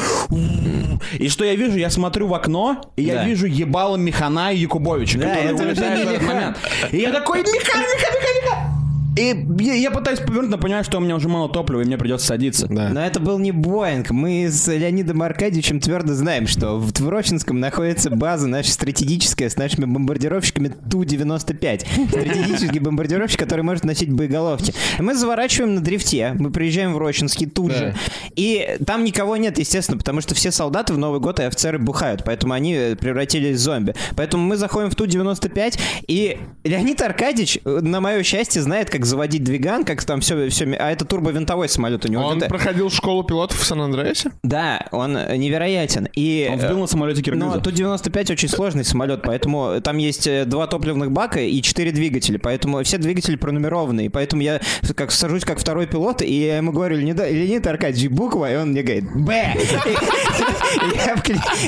И 1.18 1.28
что 1.28 1.44
я 1.44 1.54
вижу? 1.54 1.76
Я 1.78 1.90
смотрю 1.90 2.26
в 2.28 2.34
окно, 2.34 2.80
и 2.96 3.02
я 3.02 3.14
Да. 3.14 3.24
вижу 3.24 3.46
ебало 3.46 3.96
Механа 3.96 4.52
и 4.52 4.58
Якубовича, 4.58 5.18
Да, 5.18 5.26
который 5.28 5.52
это 5.54 5.62
улетает 5.64 5.98
не 5.98 6.04
в 6.04 6.08
этот 6.14 6.22
момент. 6.28 6.56
И 6.92 6.96
я 6.98 7.12
такой, 7.12 7.38
Меха, 7.40 7.52
Меха, 7.52 7.78
Меха, 7.78 8.28
Меха! 8.42 8.83
И 9.16 9.46
я, 9.60 9.74
я 9.74 9.90
пытаюсь 9.90 10.18
повернуть, 10.20 10.50
но 10.50 10.58
понимаю, 10.58 10.84
что 10.84 10.98
у 10.98 11.00
меня 11.00 11.14
уже 11.16 11.28
мало 11.28 11.48
топлива, 11.48 11.82
и 11.82 11.84
мне 11.84 11.96
придется 11.96 12.26
садиться. 12.26 12.66
Да. 12.68 12.88
Но 12.90 13.04
это 13.04 13.20
был 13.20 13.38
не 13.38 13.52
Боинг. 13.52 14.10
Мы 14.10 14.48
с 14.50 14.66
Леонидом 14.66 15.22
Аркадьевичем 15.22 15.80
твердо 15.80 16.14
знаем, 16.14 16.46
что 16.46 16.78
в 16.78 16.92
Творочинском 16.92 17.60
находится 17.60 18.10
база 18.10 18.48
наша 18.48 18.70
стратегическая 18.72 19.48
с 19.48 19.56
нашими 19.56 19.84
бомбардировщиками 19.84 20.72
Ту-95. 20.90 22.08
Стратегический 22.08 22.78
бомбардировщик, 22.80 23.38
который 23.38 23.62
может 23.62 23.84
носить 23.84 24.10
боеголовки. 24.12 24.74
Мы 24.98 25.14
заворачиваем 25.14 25.76
на 25.76 25.80
дрифте. 25.80 26.34
Мы 26.38 26.50
приезжаем 26.50 26.92
в 26.94 26.98
Рощинский 26.98 27.46
тут 27.46 27.68
Да. 27.68 27.78
же. 27.78 27.94
И 28.36 28.78
там 28.86 29.04
никого 29.04 29.36
нет, 29.36 29.58
естественно, 29.58 29.96
потому 29.98 30.20
что 30.20 30.34
все 30.34 30.50
солдаты 30.50 30.92
в 30.92 30.98
Новый 30.98 31.20
год 31.20 31.38
и 31.40 31.44
офицеры 31.44 31.78
бухают, 31.78 32.24
поэтому 32.24 32.52
они 32.52 32.74
э, 32.74 32.96
превратились 32.96 33.56
в 33.58 33.60
зомби. 33.60 33.94
Поэтому 34.16 34.44
мы 34.44 34.56
заходим 34.56 34.90
в 34.90 34.94
Ту-95, 34.96 35.78
и 36.08 36.38
Леонид 36.64 37.00
Аркадьевич, 37.00 37.58
э, 37.64 37.78
на 37.80 38.00
мое 38.00 38.22
счастье, 38.22 38.60
знает, 38.62 38.90
как 38.90 39.03
как 39.04 39.10
заводить 39.10 39.44
двиган, 39.44 39.84
как 39.84 40.02
там 40.04 40.20
все, 40.20 40.48
все, 40.48 40.64
а 40.74 40.90
это 40.90 41.04
турбовинтовой 41.04 41.68
самолет 41.68 42.04
у 42.06 42.08
него. 42.08 42.24
Он 42.24 42.38
Это- 42.38 42.48
проходил 42.48 42.90
школу 42.90 43.22
пилотов 43.22 43.58
в 43.58 43.64
Сан-Андреасе? 43.64 44.30
Да, 44.42 44.86
он 44.92 45.12
невероятен. 45.12 46.08
И, 46.14 46.48
Он 46.50 46.58
сбил 46.58 46.78
на 46.78 46.86
самолете 46.86 47.18
ну, 47.18 47.24
киргиза. 47.24 47.60
Ту-95 47.60 48.32
очень 48.32 48.48
сложный 48.48 48.84
самолет, 48.84 49.22
поэтому 49.22 49.80
там 49.82 49.98
есть 49.98 50.26
э, 50.26 50.44
два 50.46 50.66
топливных 50.66 51.10
бака 51.10 51.40
и 51.40 51.60
четыре 51.60 51.92
двигателя, 51.92 52.38
поэтому 52.38 52.82
все 52.82 52.98
двигатели 52.98 53.36
пронумерованы, 53.36 54.06
и 54.06 54.08
поэтому 54.08 54.42
я 54.42 54.60
как 54.96 55.10
сажусь 55.10 55.44
как 55.44 55.58
второй 55.58 55.86
пилот, 55.86 56.22
и 56.22 56.32
я 56.32 56.56
ему 56.58 56.72
говорю, 56.72 56.96
Леонид, 56.96 57.18
Леонид 57.18 57.66
Аркадьевич, 57.66 58.10
буква, 58.10 58.50
и 58.52 58.56
он 58.56 58.70
мне 58.70 58.82
говорит, 58.82 59.04
Б. 59.14 59.54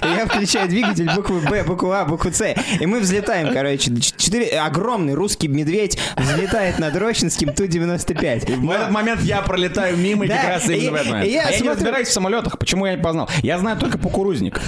Я 0.02 0.26
включаю 0.26 0.68
двигатель, 0.68 1.08
буквы 1.14 1.40
Б, 1.40 1.64
букву 1.64 1.90
А, 1.92 2.04
букву 2.04 2.32
С, 2.32 2.54
и 2.80 2.86
мы 2.86 3.00
взлетаем, 3.00 3.52
короче, 3.52 3.94
четыре, 4.00 4.58
огромный 4.58 5.14
русский 5.14 5.48
медведь 5.48 5.98
взлетает 6.16 6.78
над 6.78 6.96
Рощинским 7.26 7.52
Ту-95. 7.52 8.56
В 8.56 8.70
этот 8.70 8.90
момент 8.90 9.20
я 9.22 9.42
пролетаю 9.42 9.96
мимо 9.96 10.24
и 10.24 10.28
как 10.28 10.44
раз 10.44 10.68
именно 10.68 10.92
в 10.92 10.94
этот 10.94 11.10
момент. 11.10 11.30
я 11.30 11.46
а 11.46 11.60
не 11.60 11.68
разбираюсь 11.68 12.08
в 12.08 12.12
самолетах. 12.12 12.58
Почему 12.58 12.86
я 12.86 12.94
не 12.94 13.02
познал? 13.02 13.28
Я 13.42 13.58
знаю 13.58 13.78
только 13.78 13.98
кукурузник. 13.98 14.60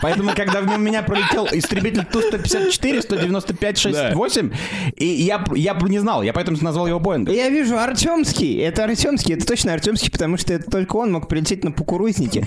Поэтому, 0.00 0.32
когда 0.34 0.60
в 0.60 0.78
меня 0.78 1.02
пролетел 1.02 1.48
истребитель 1.50 2.04
Ту-154, 2.04 3.02
195, 3.02 3.78
6, 3.78 4.14
8, 4.14 4.52
и 4.96 5.06
я, 5.06 5.44
я 5.54 5.78
не 5.82 5.98
знал, 5.98 6.22
я 6.22 6.32
поэтому 6.32 6.56
назвал 6.60 6.86
его 6.86 7.00
Боингом. 7.00 7.34
Я 7.34 7.48
вижу 7.48 7.78
Артемский. 7.78 8.58
Это 8.58 8.84
Артемский, 8.84 9.34
это 9.34 9.46
точно 9.46 9.72
Артемский, 9.72 10.10
потому 10.10 10.36
что 10.36 10.52
это 10.52 10.70
только 10.70 10.96
он 10.96 11.12
мог 11.12 11.28
прилететь 11.28 11.64
на 11.64 11.72
кукурузнике. 11.72 12.46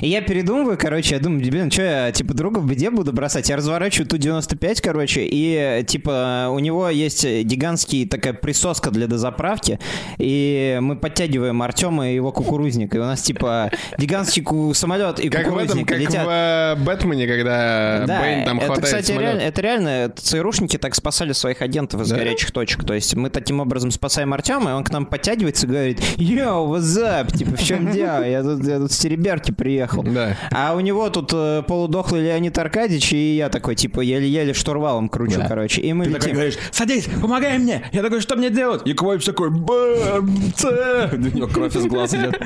И 0.00 0.08
я 0.08 0.20
передумываю, 0.22 0.76
короче, 0.78 1.14
я 1.16 1.20
думаю, 1.20 1.40
блин, 1.40 1.70
что 1.70 1.82
я, 1.82 2.12
типа, 2.12 2.34
друга 2.34 2.58
в 2.58 2.66
беде 2.68 2.90
буду 2.90 3.12
бросать? 3.12 3.48
Я 3.48 3.56
разворачиваю 3.56 4.08
Ту-95, 4.08 4.80
короче, 4.82 5.22
и, 5.30 5.84
типа, 5.86 6.48
у 6.50 6.58
него 6.58 6.88
есть 6.88 7.24
гигантский 7.24 8.06
такая 8.06 8.32
присоска 8.32 8.90
для 8.90 9.06
дозаправки, 9.06 9.78
и 10.18 10.78
мы 10.80 10.96
подтягиваем 10.96 11.60
Артема 11.62 12.10
и 12.10 12.14
его 12.14 12.32
кукурузник, 12.32 12.94
и 12.94 12.98
у 12.98 13.04
нас, 13.04 13.22
типа, 13.22 13.70
гигантский 13.98 14.44
самолет 14.74 15.20
и 15.20 15.28
Как 15.28 15.46
в 15.46 15.56
этом, 15.58 15.78
кукурузник 15.78 15.88
как 15.88 15.98
летят. 15.98 16.26
в 16.26 16.30
э, 16.30 16.76
Бэтмене, 16.84 17.26
когда 17.26 18.04
Да, 18.06 18.20
Бэйн 18.20 18.44
там 18.44 18.56
это, 18.58 18.66
хватает 18.66 18.84
кстати, 18.86 19.06
самолет. 19.08 19.28
реально, 19.28 19.40
это 19.42 19.60
реально 19.62 20.12
ЦРУшники 20.16 20.76
так 20.78 20.94
спасали 20.94 21.32
своих 21.32 21.62
агентов 21.62 22.00
из 22.02 22.08
Да? 22.10 22.16
горячих 22.16 22.50
точек. 22.52 22.84
То 22.84 22.94
есть 22.94 23.14
мы 23.14 23.30
таким 23.30 23.60
образом 23.60 23.90
спасаем 23.90 24.32
Артема, 24.32 24.70
и 24.70 24.74
он 24.74 24.84
к 24.84 24.90
нам 24.90 25.06
подтягивается 25.06 25.66
и 25.66 25.68
говорит, 25.68 26.00
йоу, 26.16 26.74
what's 26.76 26.96
up? 26.98 27.36
Типа, 27.36 27.56
в 27.56 27.62
чем 27.62 27.90
дело? 27.90 28.22
Я 28.28 28.42
тут, 28.42 28.64
я 28.66 28.78
тут 28.78 28.92
с 28.92 28.98
Тереберки 28.98 29.50
приехал. 29.52 29.79
Да. 30.04 30.36
А 30.52 30.74
у 30.74 30.80
него 30.80 31.08
тут 31.10 31.30
э, 31.32 31.62
полудохлый 31.66 32.22
Леонид 32.22 32.56
Аркадьевич, 32.58 33.12
и 33.12 33.36
я 33.36 33.48
такой, 33.48 33.74
типа, 33.76 34.00
еле-еле 34.00 34.54
штурвалом 34.54 35.08
кручу, 35.08 35.38
Да. 35.38 35.48
короче. 35.48 35.80
И 35.80 35.92
мы 35.92 36.04
Ты 36.06 36.10
такой 36.12 36.24
летим. 36.26 36.34
говоришь, 36.36 36.58
садись, 36.70 37.08
помогай 37.20 37.58
мне. 37.58 37.82
Я 37.92 38.02
такой, 38.02 38.20
что 38.20 38.36
мне 38.36 38.50
делать? 38.50 38.82
Якубович 38.86 39.24
такой, 39.24 39.50
Б, 39.50 40.22
Ц. 40.56 41.10
У 41.12 41.16
него 41.16 41.46
кровь 41.46 41.74
из 41.76 41.86
глаз 41.86 42.14
идет. 42.14 42.38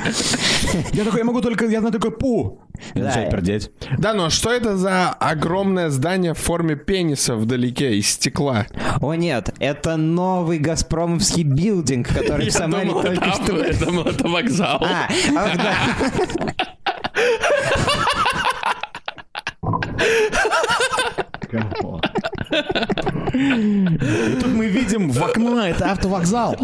Я 0.93 1.05
такой, 1.05 1.19
я 1.21 1.25
могу 1.25 1.41
только, 1.41 1.67
я 1.67 1.81
знаю 1.81 1.93
только 1.93 2.11
пу. 2.11 2.61
И 2.95 2.99
Да. 2.99 3.07
начинает 3.07 3.31
пердеть. 3.31 3.71
Да, 3.99 4.15
но 4.15 4.31
что 4.31 4.51
это 4.51 4.77
за 4.77 5.11
огромное 5.11 5.91
здание 5.91 6.35
в 6.35 6.39
форме 6.39 6.75
пениса 6.77 7.37
вдалеке 7.37 7.95
из 7.97 8.09
стекла? 8.09 8.67
О 9.01 9.15
нет, 9.15 9.55
это 9.61 9.97
новый 9.97 10.59
газпромовский 10.59 11.45
билдинг, 11.45 12.09
который 12.09 12.49
в 12.49 12.53
Самаре 12.53 12.91
только 12.91 13.33
что... 13.33 13.57
я 13.65 13.73
думал, 13.75 14.05
это 14.05 14.29
вокзал. 14.29 14.83
А, 14.85 15.09
ах, 15.37 15.57
да. 15.57 15.75
И 23.53 24.37
тут 24.41 24.53
мы 24.55 24.67
видим 24.67 25.11
в 25.11 25.23
окно, 25.23 25.61
это 25.67 25.93
автовокзал. 25.93 26.57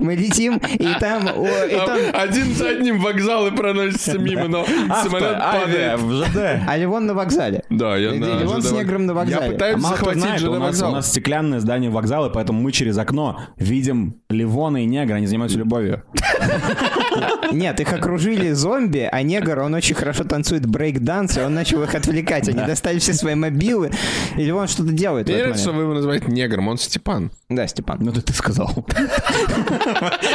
Мы 0.00 0.16
летим, 0.16 0.56
и 0.58 0.88
там... 1.00 1.26
о, 1.34 1.46
и 1.66 1.74
там- 1.76 1.98
Один 2.12 2.54
за 2.54 2.70
одним 2.70 3.00
вокзалы 3.00 3.52
проносятся 3.52 4.18
мимо, 4.18 4.48
но 4.48 4.66
самолет 5.02 5.38
Авиа 5.40 5.96
падает. 5.96 6.26
ЖД. 6.26 6.68
А 6.68 6.76
Ливон 6.76 7.06
на 7.06 7.14
вокзале. 7.14 7.62
Да, 7.70 7.96
я 7.96 8.12
на 8.12 8.40
Ливон 8.40 8.60
с 8.62 8.70
негром 8.72 9.06
на 9.06 9.14
вокзале. 9.14 9.46
Я 9.46 9.52
пытаюсь 9.52 9.76
А 9.76 9.78
мало 9.78 9.96
захватить 9.96 10.22
знает, 10.22 10.42
у 10.44 10.58
нас, 10.58 10.82
у 10.82 10.90
нас 10.90 11.08
стеклянное 11.08 11.60
здание 11.60 11.90
вокзала, 11.90 12.28
поэтому 12.28 12.60
мы 12.60 12.72
через 12.72 12.98
окно 12.98 13.40
видим 13.56 14.16
Ливона 14.28 14.82
и 14.82 14.86
негра, 14.86 15.14
они 15.16 15.26
занимаются 15.26 15.58
любовью. 15.58 16.02
Нет, 17.52 17.80
их 17.80 17.92
окружили 17.92 18.52
зомби, 18.52 19.08
а 19.10 19.22
негр, 19.22 19.60
он 19.60 19.74
очень 19.74 19.94
хорошо 19.94 20.24
танцует 20.24 20.66
брейк-данс, 20.66 21.38
и 21.38 21.42
он 21.42 21.54
начал 21.54 21.82
их 21.82 21.94
отвлекать. 21.94 22.48
Они 22.48 22.60
достали 22.60 22.98
все 22.98 23.12
свои 23.12 23.34
мобилы, 23.34 23.90
и 24.36 24.44
Ливон 24.44 24.68
что-то 24.68 24.92
делает 24.92 25.28
Мне 25.28 25.38
нравится, 25.38 25.62
что 25.62 25.72
вы 25.72 25.82
его 25.82 25.94
называете 25.94 26.26
негром, 26.30 26.68
он 26.68 26.78
Степан. 26.78 27.30
Да, 27.48 27.66
Степан. 27.66 27.98
Ну, 28.00 28.10
это 28.10 28.22
ты 28.22 28.32
сказал. 28.32 28.72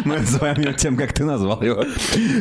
Мы 0.06 0.20
называем 0.20 0.62
его 0.62 0.74
тем, 0.74 0.96
как 0.96 1.14
ты 1.14 1.24
назвал 1.24 1.62
его. 1.62 1.84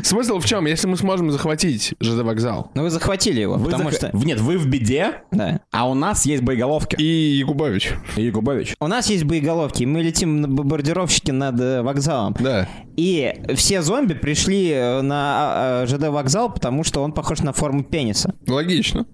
Смысл 0.02 0.38
в 0.38 0.44
чем? 0.44 0.66
Если 0.66 0.86
мы 0.86 0.96
сможем 0.96 1.30
захватить 1.30 1.94
ЖД 2.00 2.22
вокзал 2.22 2.70
Ну 2.74 2.82
вы 2.82 2.90
захватили 2.90 3.40
его, 3.40 3.58
потому 3.58 3.90
что... 3.90 4.10
Нет, 4.12 4.40
вы 4.40 4.58
в 4.58 4.66
беде, 4.66 5.22
а 5.70 5.88
у 5.88 5.94
нас 5.94 6.26
есть 6.26 6.42
боеголовки. 6.42 6.96
и 6.96 7.38
Якубович. 7.38 7.92
И 8.16 8.22
Якубович. 8.22 8.74
У 8.80 8.86
нас 8.86 9.08
есть 9.08 9.24
боеголовки, 9.24 9.82
и 9.82 9.86
мы 9.86 10.02
летим 10.02 10.40
на 10.40 10.48
бомбардировщике 10.48 11.32
над 11.32 11.60
э, 11.60 11.82
вокзалом. 11.82 12.36
Да. 12.38 12.68
И 12.96 13.32
все 13.54 13.82
зомби 13.82 14.14
пришли 14.28 14.70
э, 14.72 15.00
на 15.00 15.14
а, 15.14 15.82
а, 15.82 15.86
ЖД 15.86 16.08
вокзал, 16.08 16.52
потому 16.52 16.84
что 16.84 17.02
он 17.02 17.12
похож 17.12 17.40
на 17.40 17.54
форму 17.54 17.82
пениса. 17.82 18.34
Логично. 18.46 19.06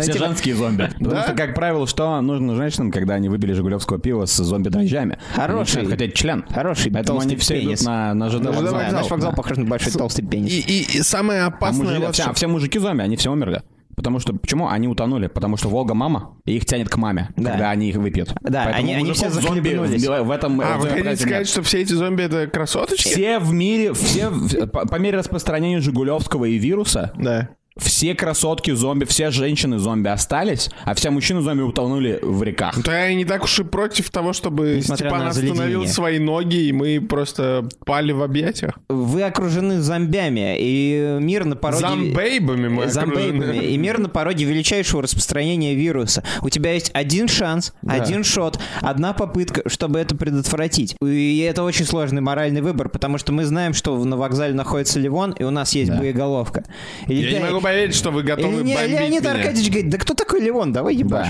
Все 0.00 0.12
женские 0.12 0.54
зомби. 0.54 0.88
Потому 1.00 1.22
что, 1.22 1.32
как 1.32 1.54
правило, 1.56 1.88
что 1.88 2.20
нужно 2.20 2.54
женщинам, 2.54 2.92
когда 2.92 3.14
они 3.14 3.28
выпили 3.28 3.54
жигулевского 3.54 3.98
пива 3.98 4.26
с 4.26 4.36
зомби-дрожжами? 4.36 5.18
Хороший. 5.34 5.86
Хотеть 5.86 6.14
член. 6.14 6.44
Хороший 6.48 6.92
Поэтому 6.92 7.18
они 7.18 7.34
все 7.34 7.60
идут 7.64 7.82
на, 7.82 8.14
на 8.14 8.30
ЖД 8.30 8.46
вокзал. 8.46 8.80
Наш 8.92 9.10
вокзал 9.10 9.32
похож 9.32 9.56
на 9.56 9.64
большой 9.64 9.92
толстый 9.92 10.24
пенис. 10.24 10.52
И, 10.52 11.02
самое 11.02 11.42
опасное 11.42 12.12
все 12.12 12.46
мужики 12.46 12.78
зомби, 12.78 13.02
они 13.02 13.16
все 13.16 13.32
умерли. 13.32 13.62
Потому 13.98 14.20
что, 14.20 14.32
почему? 14.32 14.68
Они 14.68 14.86
утонули. 14.86 15.26
Потому 15.26 15.56
что 15.56 15.68
Волга 15.68 15.92
мама, 15.92 16.36
и 16.44 16.56
их 16.56 16.64
тянет 16.64 16.88
к 16.88 16.96
маме, 16.96 17.30
Да. 17.36 17.50
когда 17.50 17.70
они 17.70 17.88
их 17.88 17.96
выпьют. 17.96 18.28
Да, 18.42 18.64
Поэтому 18.66 18.74
они- 18.78 18.94
они 18.94 19.12
все 19.12 19.28
зомби 19.28 19.74
в, 19.74 20.22
в 20.22 20.30
этом... 20.30 20.60
А, 20.60 20.78
в 20.78 20.82
вы 20.82 20.88
хотите 20.88 21.16
сказать, 21.16 21.38
нет. 21.40 21.48
что 21.48 21.62
все 21.62 21.80
эти 21.82 21.92
зомби 21.94 22.22
это 22.22 22.46
красоточки? 22.46 23.08
Все 23.08 23.40
в 23.40 23.52
мире, 23.52 23.92
все, 23.94 24.30
по 24.30 24.98
мере 24.98 25.18
распространения 25.18 25.80
Жигулевского 25.80 26.44
и 26.44 26.58
вируса, 26.58 27.12
Да. 27.16 27.48
Все 27.78 28.14
красотки 28.14 28.70
зомби, 28.72 29.04
все 29.04 29.30
женщины 29.30 29.78
зомби 29.78 30.08
остались, 30.08 30.70
а 30.84 30.94
все 30.94 31.10
мужчины 31.10 31.40
зомби 31.40 31.62
утонули 31.62 32.18
в 32.22 32.42
реках. 32.42 32.82
То 32.82 32.92
я 32.92 33.14
не 33.14 33.24
так 33.24 33.44
уж 33.44 33.58
и 33.60 33.64
против 33.64 34.10
того, 34.10 34.32
чтобы 34.32 34.76
Несмотря 34.76 35.08
Степан 35.08 35.26
остановил 35.26 35.86
свои 35.86 36.18
ноги, 36.18 36.68
и 36.68 36.72
мы 36.72 37.00
просто 37.00 37.68
пали 37.84 38.12
в 38.12 38.22
объятиях. 38.22 38.78
Вы 38.88 39.22
окружены 39.22 39.80
зомбями, 39.80 40.56
и 40.58 41.18
мир 41.20 41.44
на 41.44 41.56
пороге... 41.56 41.80
Зомбейбами 41.80 42.68
мы 42.68 42.88
Зомбейбами. 42.88 43.42
окружены. 43.42 43.66
И 43.66 43.76
мир 43.76 43.98
на 43.98 44.08
пороге 44.08 44.44
величайшего 44.44 45.02
распространения 45.02 45.74
вируса. 45.74 46.22
У 46.42 46.48
тебя 46.48 46.72
есть 46.72 46.90
один 46.94 47.28
шанс, 47.28 47.72
один 47.86 48.24
шот, 48.24 48.58
одна 48.80 49.12
попытка, 49.12 49.68
чтобы 49.68 49.98
это 49.98 50.16
предотвратить. 50.16 50.96
И 51.02 51.38
это 51.40 51.62
очень 51.62 51.84
сложный 51.84 52.20
моральный 52.20 52.60
выбор, 52.60 52.88
потому 52.88 53.18
что 53.18 53.32
мы 53.32 53.44
знаем, 53.44 53.74
что 53.74 54.02
на 54.04 54.16
вокзале 54.16 54.54
находится 54.54 54.98
Ливон, 54.98 55.32
и 55.32 55.44
у 55.44 55.50
нас 55.50 55.74
есть 55.74 55.90
боеголовка. 55.90 56.64
И 57.06 57.14
Я 57.14 57.38
не 57.38 57.44
могу 57.44 57.60
поверить, 57.68 57.94
что 57.94 58.10
вы 58.10 58.20
Или 58.20 58.28
готовы 58.28 58.62
не, 58.62 58.74
бомбить 58.74 58.90
Леонид 58.90 59.20
меня. 59.22 59.32
Аркадьевич 59.32 59.68
говорит, 59.70 59.90
да 59.90 59.98
кто 59.98 60.14
такой 60.14 60.40
Ливон, 60.40 60.72
давай 60.72 60.94
ебашь. 60.96 61.28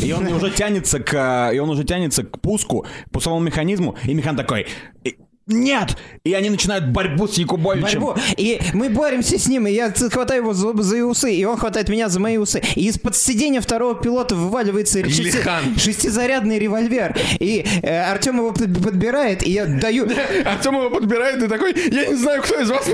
Да. 0.00 0.06
И 0.06 0.12
он 0.12 0.26
уже 0.28 0.50
тянется 0.50 1.00
к, 1.00 1.50
и 1.54 1.58
он 1.58 1.70
уже 1.70 1.84
тянется 1.84 2.24
к 2.24 2.40
пуску, 2.40 2.86
пусковому 3.10 3.44
механизму, 3.44 3.96
и 4.04 4.14
механ 4.14 4.36
такой, 4.36 4.66
«И- 5.04 5.16
нет! 5.46 5.96
И 6.24 6.32
они 6.34 6.50
начинают 6.50 6.88
борьбу 6.88 7.26
с 7.26 7.34
Якубовичем. 7.34 8.00
Борьбу. 8.00 8.20
И 8.36 8.60
мы 8.74 8.88
боремся 8.90 9.38
с 9.38 9.46
ним, 9.48 9.66
и 9.66 9.72
я 9.72 9.92
хватаю 9.92 10.42
его 10.42 10.52
за, 10.54 10.72
за 10.82 11.04
усы, 11.04 11.34
и 11.34 11.44
он 11.44 11.56
хватает 11.56 11.88
меня 11.88 12.08
за 12.08 12.20
мои 12.20 12.36
усы. 12.36 12.62
И 12.76 12.86
из-под 12.88 13.16
сидения 13.16 13.60
второго 13.60 13.94
пилота 13.94 14.34
вываливается 14.36 15.00
шести- 15.00 15.78
шестизарядный 15.78 16.58
револьвер. 16.58 17.16
И 17.40 17.66
э, 17.82 18.02
Артем 18.10 18.36
его 18.36 18.52
под- 18.52 18.82
подбирает, 18.82 19.42
и 19.46 19.50
я 19.52 19.66
даю, 19.66 20.08
Артем 20.44 20.76
его 20.76 20.90
подбирает 20.90 21.42
и 21.42 21.48
такой, 21.48 21.74
я 21.90 22.06
не 22.06 22.14
знаю, 22.14 22.42
кто 22.42 22.60
из 22.60 22.70
вас 22.70 22.86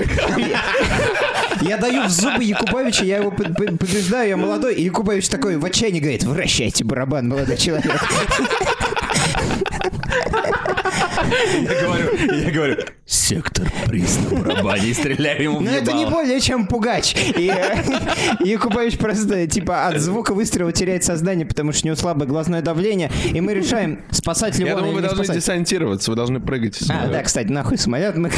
я 1.61 1.77
даю 1.77 2.03
в 2.05 2.09
зубы 2.09 2.43
Якубовича, 2.43 3.03
я 3.03 3.17
его 3.17 3.31
побеждаю, 3.31 4.29
я 4.29 4.37
молодой, 4.37 4.75
и 4.75 4.83
Якубович 4.83 5.27
такой 5.29 5.57
в 5.57 5.65
отчаянии 5.65 5.99
говорит, 5.99 6.23
вращайте 6.23 6.83
барабан, 6.83 7.27
молодой 7.27 7.57
человек. 7.57 7.91
Я 11.29 11.81
говорю, 11.81 12.35
я 12.35 12.51
говорю, 12.51 12.77
сектор 13.05 13.71
приз 13.85 14.19
на 14.29 14.37
барабане, 14.37 14.89
и 14.89 14.93
стреляю 14.93 15.43
ему 15.43 15.59
в 15.59 15.61
Ну 15.61 15.69
это 15.71 15.93
не 15.93 16.05
более 16.05 16.39
чем 16.39 16.67
пугач. 16.67 17.15
И, 17.15 17.45
Якубович 18.43 18.97
просто 18.97 19.47
типа 19.47 19.87
от 19.87 19.99
звука 19.99 20.33
выстрела 20.33 20.71
теряет 20.71 21.03
сознание, 21.03 21.45
потому 21.45 21.71
что 21.71 21.85
у 21.85 21.87
него 21.87 21.95
слабое 21.95 22.27
глазное 22.27 22.61
давление, 22.61 23.11
и 23.33 23.41
мы 23.41 23.53
решаем, 23.53 24.01
спасать 24.11 24.57
ли 24.57 24.65
Я 24.65 24.75
думаю, 24.75 24.93
вы 24.93 25.01
должны 25.01 25.25
десантироваться, 25.33 26.11
вы 26.11 26.15
должны 26.17 26.39
прыгать. 26.39 26.79
А, 26.89 27.07
да, 27.07 27.23
кстати, 27.23 27.47
нахуй 27.47 27.77
самолет 27.77 28.15
мы. 28.15 28.31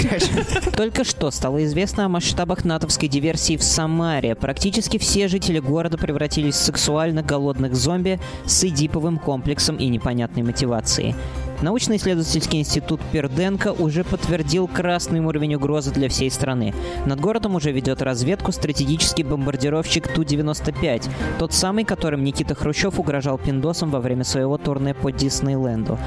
Только 0.76 1.04
что 1.04 1.32
стало 1.32 1.64
известно 1.66 2.06
о 2.06 2.10
масштабах 2.10 2.66
натовской 2.66 3.08
диверсии 3.08 3.58
в 3.58 3.64
Самаре. 3.64 4.36
Практически 4.36 4.98
все 4.98 5.28
жители 5.28 5.60
города 5.60 5.98
превратились 5.98 6.56
в 6.56 6.64
сексуально 6.64 7.24
голодных 7.24 7.76
зомби 7.76 8.20
с 8.46 8.64
эдиповым 8.64 9.20
комплексом 9.20 9.78
и 9.78 9.88
непонятной 9.88 10.44
мотивацией. 10.44 11.16
Научно-исследовательский 11.62 12.60
институт 12.60 13.00
Перденко 13.12 13.72
уже 13.72 14.04
подтвердил 14.04 14.68
красный 14.68 15.20
уровень 15.20 15.56
угрозы 15.56 15.92
для 15.92 16.10
всей 16.10 16.32
страны. 16.32 16.74
Над 17.06 17.20
городом 17.20 17.56
уже 17.56 17.72
ведет 17.72 18.02
разведку 18.02 18.52
стратегический 18.52 19.24
бомбардировщик 19.24 20.08
Ту-95, 20.08 21.10
тот 21.38 21.54
самый, 21.54 21.86
которым 21.86 22.24
Никита 22.24 22.56
Хрущев 22.56 23.00
угрожал 23.00 23.38
пиндосом 23.38 23.92
во 23.92 24.00
время 24.00 24.24
своего 24.24 24.58
турне 24.58 24.96
по 24.96 25.12
Диснейленду. 25.12 26.00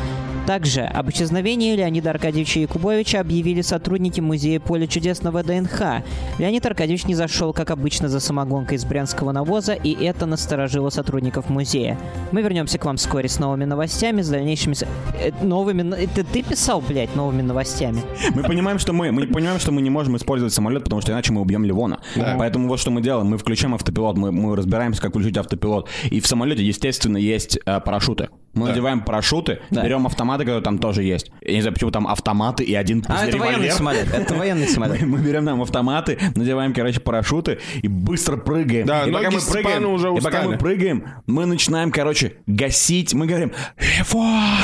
Также 0.46 0.82
об 0.82 1.08
исчезновении 1.08 1.74
Леонида 1.74 2.10
Аркадьевича 2.10 2.60
Якубовича 2.60 3.18
объявили 3.20 3.62
сотрудники 3.62 4.20
музея 4.20 4.60
Поля 4.60 4.86
чудес 4.86 5.22
на 5.22 5.30
ВДНХ. 5.30 6.02
Леонид 6.38 6.66
Аркадьевич 6.66 7.06
не 7.06 7.14
зашел, 7.14 7.54
как 7.54 7.70
обычно, 7.70 8.08
за 8.10 8.20
самогонкой 8.20 8.76
из 8.76 8.84
брянского 8.84 9.32
навоза, 9.32 9.72
и 9.72 9.94
это 10.04 10.26
насторожило 10.26 10.90
сотрудников 10.90 11.48
музея. 11.48 11.98
Мы 12.30 12.42
вернемся 12.42 12.76
к 12.78 12.84
вам 12.84 12.98
вскоре 12.98 13.26
с 13.30 13.38
новыми 13.38 13.64
новостями, 13.64 14.20
с 14.20 14.28
дальнейшими... 14.28 14.74
э, 15.18 15.30
новыми... 15.42 15.80
но- 15.80 15.96
Это 15.96 16.22
ты 16.24 16.42
писал, 16.42 16.82
блядь, 16.82 17.16
новыми 17.16 17.40
новостями? 17.40 18.02
Мы 18.34 18.42
понимаем, 18.42 18.78
что 18.78 18.92
мы, 18.92 19.12
мы 19.12 19.26
понимаем, 19.26 19.58
что 19.58 19.72
мы 19.72 19.80
не 19.80 19.88
можем 19.90 20.14
использовать 20.16 20.52
самолет, 20.52 20.84
потому 20.84 21.00
что 21.00 21.12
иначе 21.12 21.32
мы 21.32 21.40
убьем 21.40 21.64
Ливона. 21.64 22.00
Поэтому 22.36 22.68
вот 22.68 22.78
что 22.80 22.90
мы 22.90 23.00
делаем. 23.00 23.28
Мы 23.28 23.38
включаем 23.38 23.74
автопилот, 23.74 24.18
мы, 24.18 24.30
мы 24.30 24.54
разбираемся, 24.56 25.00
как 25.00 25.12
включить 25.12 25.38
автопилот. 25.38 25.88
И 26.10 26.20
в 26.20 26.26
самолете, 26.26 26.62
естественно, 26.62 27.16
есть 27.16 27.58
э, 27.64 27.80
парашюты. 27.80 28.28
Мы 28.54 28.68
надеваем 28.68 29.00
парашюты, 29.00 29.60
берем 29.70 30.06
автоматы, 30.06 30.44
которые 30.44 30.62
там 30.62 30.78
тоже 30.78 31.02
есть. 31.02 31.30
Я 31.40 31.54
не 31.54 31.60
знаю, 31.60 31.74
почему 31.74 31.90
там 31.90 32.06
автоматы 32.06 32.64
и 32.64 32.74
один 32.74 33.04
А, 33.08 33.26
это 33.26 33.36
военный 33.38 33.70
самолет. 33.70 34.12
Это 34.12 34.34
военный 34.34 34.68
самолет. 34.74 35.02
Мы 35.02 35.18
берем 35.18 35.44
там 35.44 35.60
автоматы, 35.60 36.18
надеваем, 36.34 36.72
короче, 36.72 37.00
парашюты 37.00 37.58
и 37.82 37.88
быстро 37.88 38.36
прыгаем. 38.36 38.86
Да, 38.86 39.04
и 39.06 39.10
ноги 39.10 39.24
пока 39.24 39.36
мы 39.36 39.40
прыгаем, 39.40 39.92
уже 39.92 40.08
и 40.08 40.20
пока 40.20 40.28
устали. 40.28 40.46
мы 40.46 40.58
прыгаем, 40.58 41.04
мы 41.26 41.46
начинаем, 41.46 41.90
короче, 41.90 42.34
гасить. 42.46 43.14
Мы 43.14 43.26
говорим, 43.26 43.52
Левон! 43.78 44.54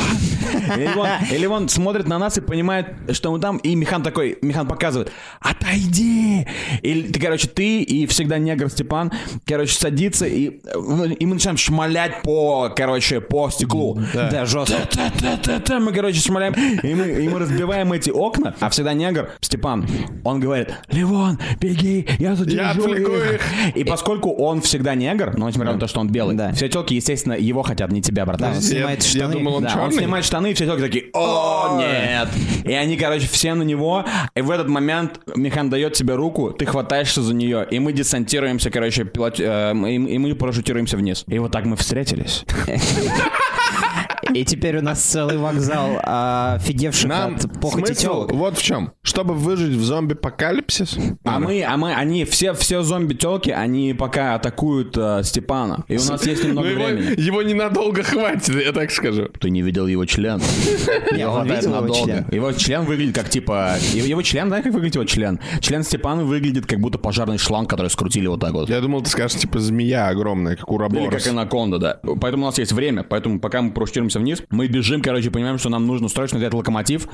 И 0.76 0.80
Левон, 0.80 1.08
и 1.30 1.38
Левон 1.38 1.68
смотрит 1.68 2.06
на 2.06 2.18
нас 2.18 2.38
и 2.38 2.40
понимает, 2.40 2.94
что 3.12 3.32
мы 3.32 3.40
там, 3.40 3.56
и 3.58 3.74
Михан 3.74 4.02
такой, 4.02 4.38
Михан 4.42 4.66
показывает, 4.66 5.12
отойди! 5.40 6.46
И, 6.82 7.02
ты, 7.02 7.20
короче, 7.20 7.48
ты 7.48 7.82
и 7.82 8.06
всегда 8.06 8.38
негр 8.38 8.68
Степан, 8.70 9.12
короче, 9.46 9.74
садится, 9.74 10.26
и, 10.26 10.60
ну, 10.74 11.04
и 11.04 11.26
мы 11.26 11.34
начинаем 11.34 11.56
шмалять 11.56 12.22
по, 12.22 12.72
короче, 12.74 13.20
по 13.20 13.50
стеклу. 13.50 13.79
Да, 14.14 14.44
жестко. 14.46 14.76
Та-та-та-та, 14.90 15.80
Мы, 15.80 15.92
короче, 15.92 16.20
шмаляем, 16.20 16.54
и 16.82 16.94
мы, 16.94 17.24
и 17.24 17.28
мы 17.28 17.38
разбиваем 17.38 17.92
эти 17.92 18.10
окна, 18.10 18.54
а 18.60 18.68
всегда 18.68 18.92
негр, 18.94 19.30
Степан, 19.40 19.86
он 20.24 20.40
говорит, 20.40 20.68
Ливон, 20.90 21.38
беги, 21.60 22.06
я 22.18 22.34
задержу 22.34 22.58
Я 22.62 22.70
отвлеку 22.70 23.12
их». 23.12 23.40
И 23.74 23.84
поскольку 23.84 24.30
он 24.32 24.60
всегда 24.60 24.94
негр, 24.94 25.36
но 25.36 25.48
несмотря 25.48 25.72
на 25.72 25.78
то, 25.78 25.86
что 25.86 26.00
он 26.00 26.08
белый, 26.08 26.36
Да. 26.36 26.52
все 26.52 26.68
телки, 26.68 26.94
естественно, 26.94 27.34
его 27.34 27.62
хотят, 27.62 27.90
не 27.92 28.02
тебя, 28.02 28.24
братан. 28.26 28.50
Да, 28.50 28.56
он 28.56 28.62
снимает 28.62 29.02
я 29.02 29.08
штаны. 29.08 29.32
думал, 29.32 29.54
он 29.56 29.62
Да, 29.64 29.82
он 29.82 29.92
снимает 29.92 30.24
штаны, 30.24 30.50
и 30.50 30.54
все 30.54 30.66
телки 30.66 30.80
такие, 30.82 31.04
о, 31.14 31.78
нет. 31.78 32.28
И 32.64 32.72
они, 32.72 32.96
короче, 32.96 33.26
все 33.28 33.54
на 33.54 33.62
него. 33.62 34.04
И 34.34 34.40
в 34.42 34.50
этот 34.50 34.68
момент 34.68 35.20
Михан 35.36 35.70
дает 35.70 35.94
тебе 35.94 36.14
руку, 36.14 36.50
ты 36.50 36.66
хватаешься 36.66 37.22
за 37.22 37.34
нее, 37.34 37.66
и 37.70 37.78
мы 37.78 37.92
десантируемся, 37.92 38.70
короче, 38.70 39.04
пилот, 39.04 39.40
э, 39.40 39.72
и, 39.88 39.94
и 39.94 40.18
мы 40.18 40.34
парашютируемся 40.34 40.96
вниз. 40.96 41.24
И 41.26 41.38
вот 41.38 41.52
так 41.52 41.64
мы 41.64 41.76
встретились. 41.76 42.44
И 44.34 44.44
теперь 44.44 44.78
у 44.78 44.82
нас 44.82 45.00
целый 45.00 45.38
вокзал 45.38 46.00
а, 46.02 46.54
офигевших 46.56 47.08
Нам 47.08 47.36
от 47.36 47.60
похоти 47.60 47.92
смысл 47.92 48.26
вот 48.28 48.58
в 48.58 48.62
чем. 48.62 48.92
Чтобы 49.02 49.34
выжить 49.34 49.76
в 49.76 49.82
зомби-апокалипсис, 49.82 50.96
А 51.24 51.38
мы, 51.38 51.62
а 51.62 51.76
мы, 51.76 51.94
они, 51.94 52.24
все, 52.24 52.54
все 52.54 52.82
зомби-телки, 52.82 53.50
они 53.50 53.94
пока 53.94 54.34
атакуют 54.34 54.96
э, 54.96 55.22
Степана. 55.24 55.84
И 55.88 55.96
у 55.96 56.04
нас 56.04 56.26
есть 56.26 56.42
ну, 56.42 56.50
немного 56.50 56.68
его, 56.68 56.84
времени. 56.84 57.20
его 57.20 57.42
ненадолго 57.42 58.02
хватит, 58.02 58.48
я 58.48 58.72
так 58.72 58.90
скажу. 58.90 59.28
Ты 59.40 59.50
не 59.50 59.62
видел 59.62 59.86
его 59.86 60.04
член? 60.04 60.40
Не, 61.12 61.26
он 61.26 61.34
хватает 61.34 61.64
видел 61.64 61.76
его 61.76 61.80
надолго. 61.80 62.04
член. 62.04 62.26
Его 62.30 62.52
член 62.52 62.84
выглядит 62.84 63.14
как 63.14 63.28
типа... 63.28 63.76
Его 63.92 64.22
член, 64.22 64.48
знаешь, 64.48 64.64
как 64.64 64.72
выглядит 64.72 64.94
его 64.96 65.04
член? 65.04 65.40
Член 65.60 65.82
Степана 65.82 66.24
выглядит 66.24 66.66
как 66.66 66.80
будто 66.80 66.98
пожарный 66.98 67.38
шланг, 67.38 67.68
который 67.68 67.88
скрутили 67.88 68.26
вот 68.26 68.40
так 68.40 68.52
вот. 68.52 68.68
Я 68.68 68.80
думал, 68.80 69.02
ты 69.02 69.10
скажешь, 69.10 69.38
типа, 69.40 69.58
змея 69.58 70.08
огромная, 70.08 70.56
как 70.56 70.70
у 70.70 70.80
Или 70.80 71.08
как 71.08 71.26
анаконда, 71.26 71.78
да. 71.78 72.00
Поэтому 72.20 72.44
у 72.44 72.46
нас 72.46 72.58
есть 72.58 72.72
время. 72.72 73.02
Поэтому 73.02 73.40
пока 73.40 73.62
мы 73.62 73.72
парашютируемся 73.72 74.19
вниз, 74.20 74.42
мы 74.50 74.66
бежим, 74.68 75.02
короче, 75.02 75.30
понимаем, 75.30 75.58
что 75.58 75.68
нам 75.68 75.86
нужно 75.86 76.08
срочно 76.08 76.38
взять 76.38 76.54
локомотив 76.54 77.08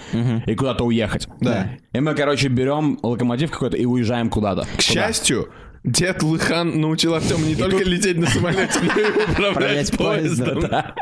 и 0.47 0.55
куда-то 0.55 0.85
уехать. 0.85 1.29
Да. 1.41 1.71
И 1.93 2.01
мы, 2.01 2.15
короче, 2.15 2.49
берем 2.49 2.99
локомотив 3.03 3.51
какой-то 3.51 3.77
и 3.77 3.85
уезжаем 3.85 4.29
куда-то. 4.31 4.67
К 4.77 4.81
счастью, 4.83 5.49
дед 5.85 6.23
Лыхан 6.23 6.81
научил 6.81 7.15
Артема 7.15 7.47
не 7.47 7.55
только 7.55 7.85
лететь 7.85 8.17
на 8.19 8.27
самолете, 8.27 8.81
но 9.39 9.47
и 9.49 9.51
управлять 9.53 9.97
поездом. 9.97 10.61
Да. 10.61 10.95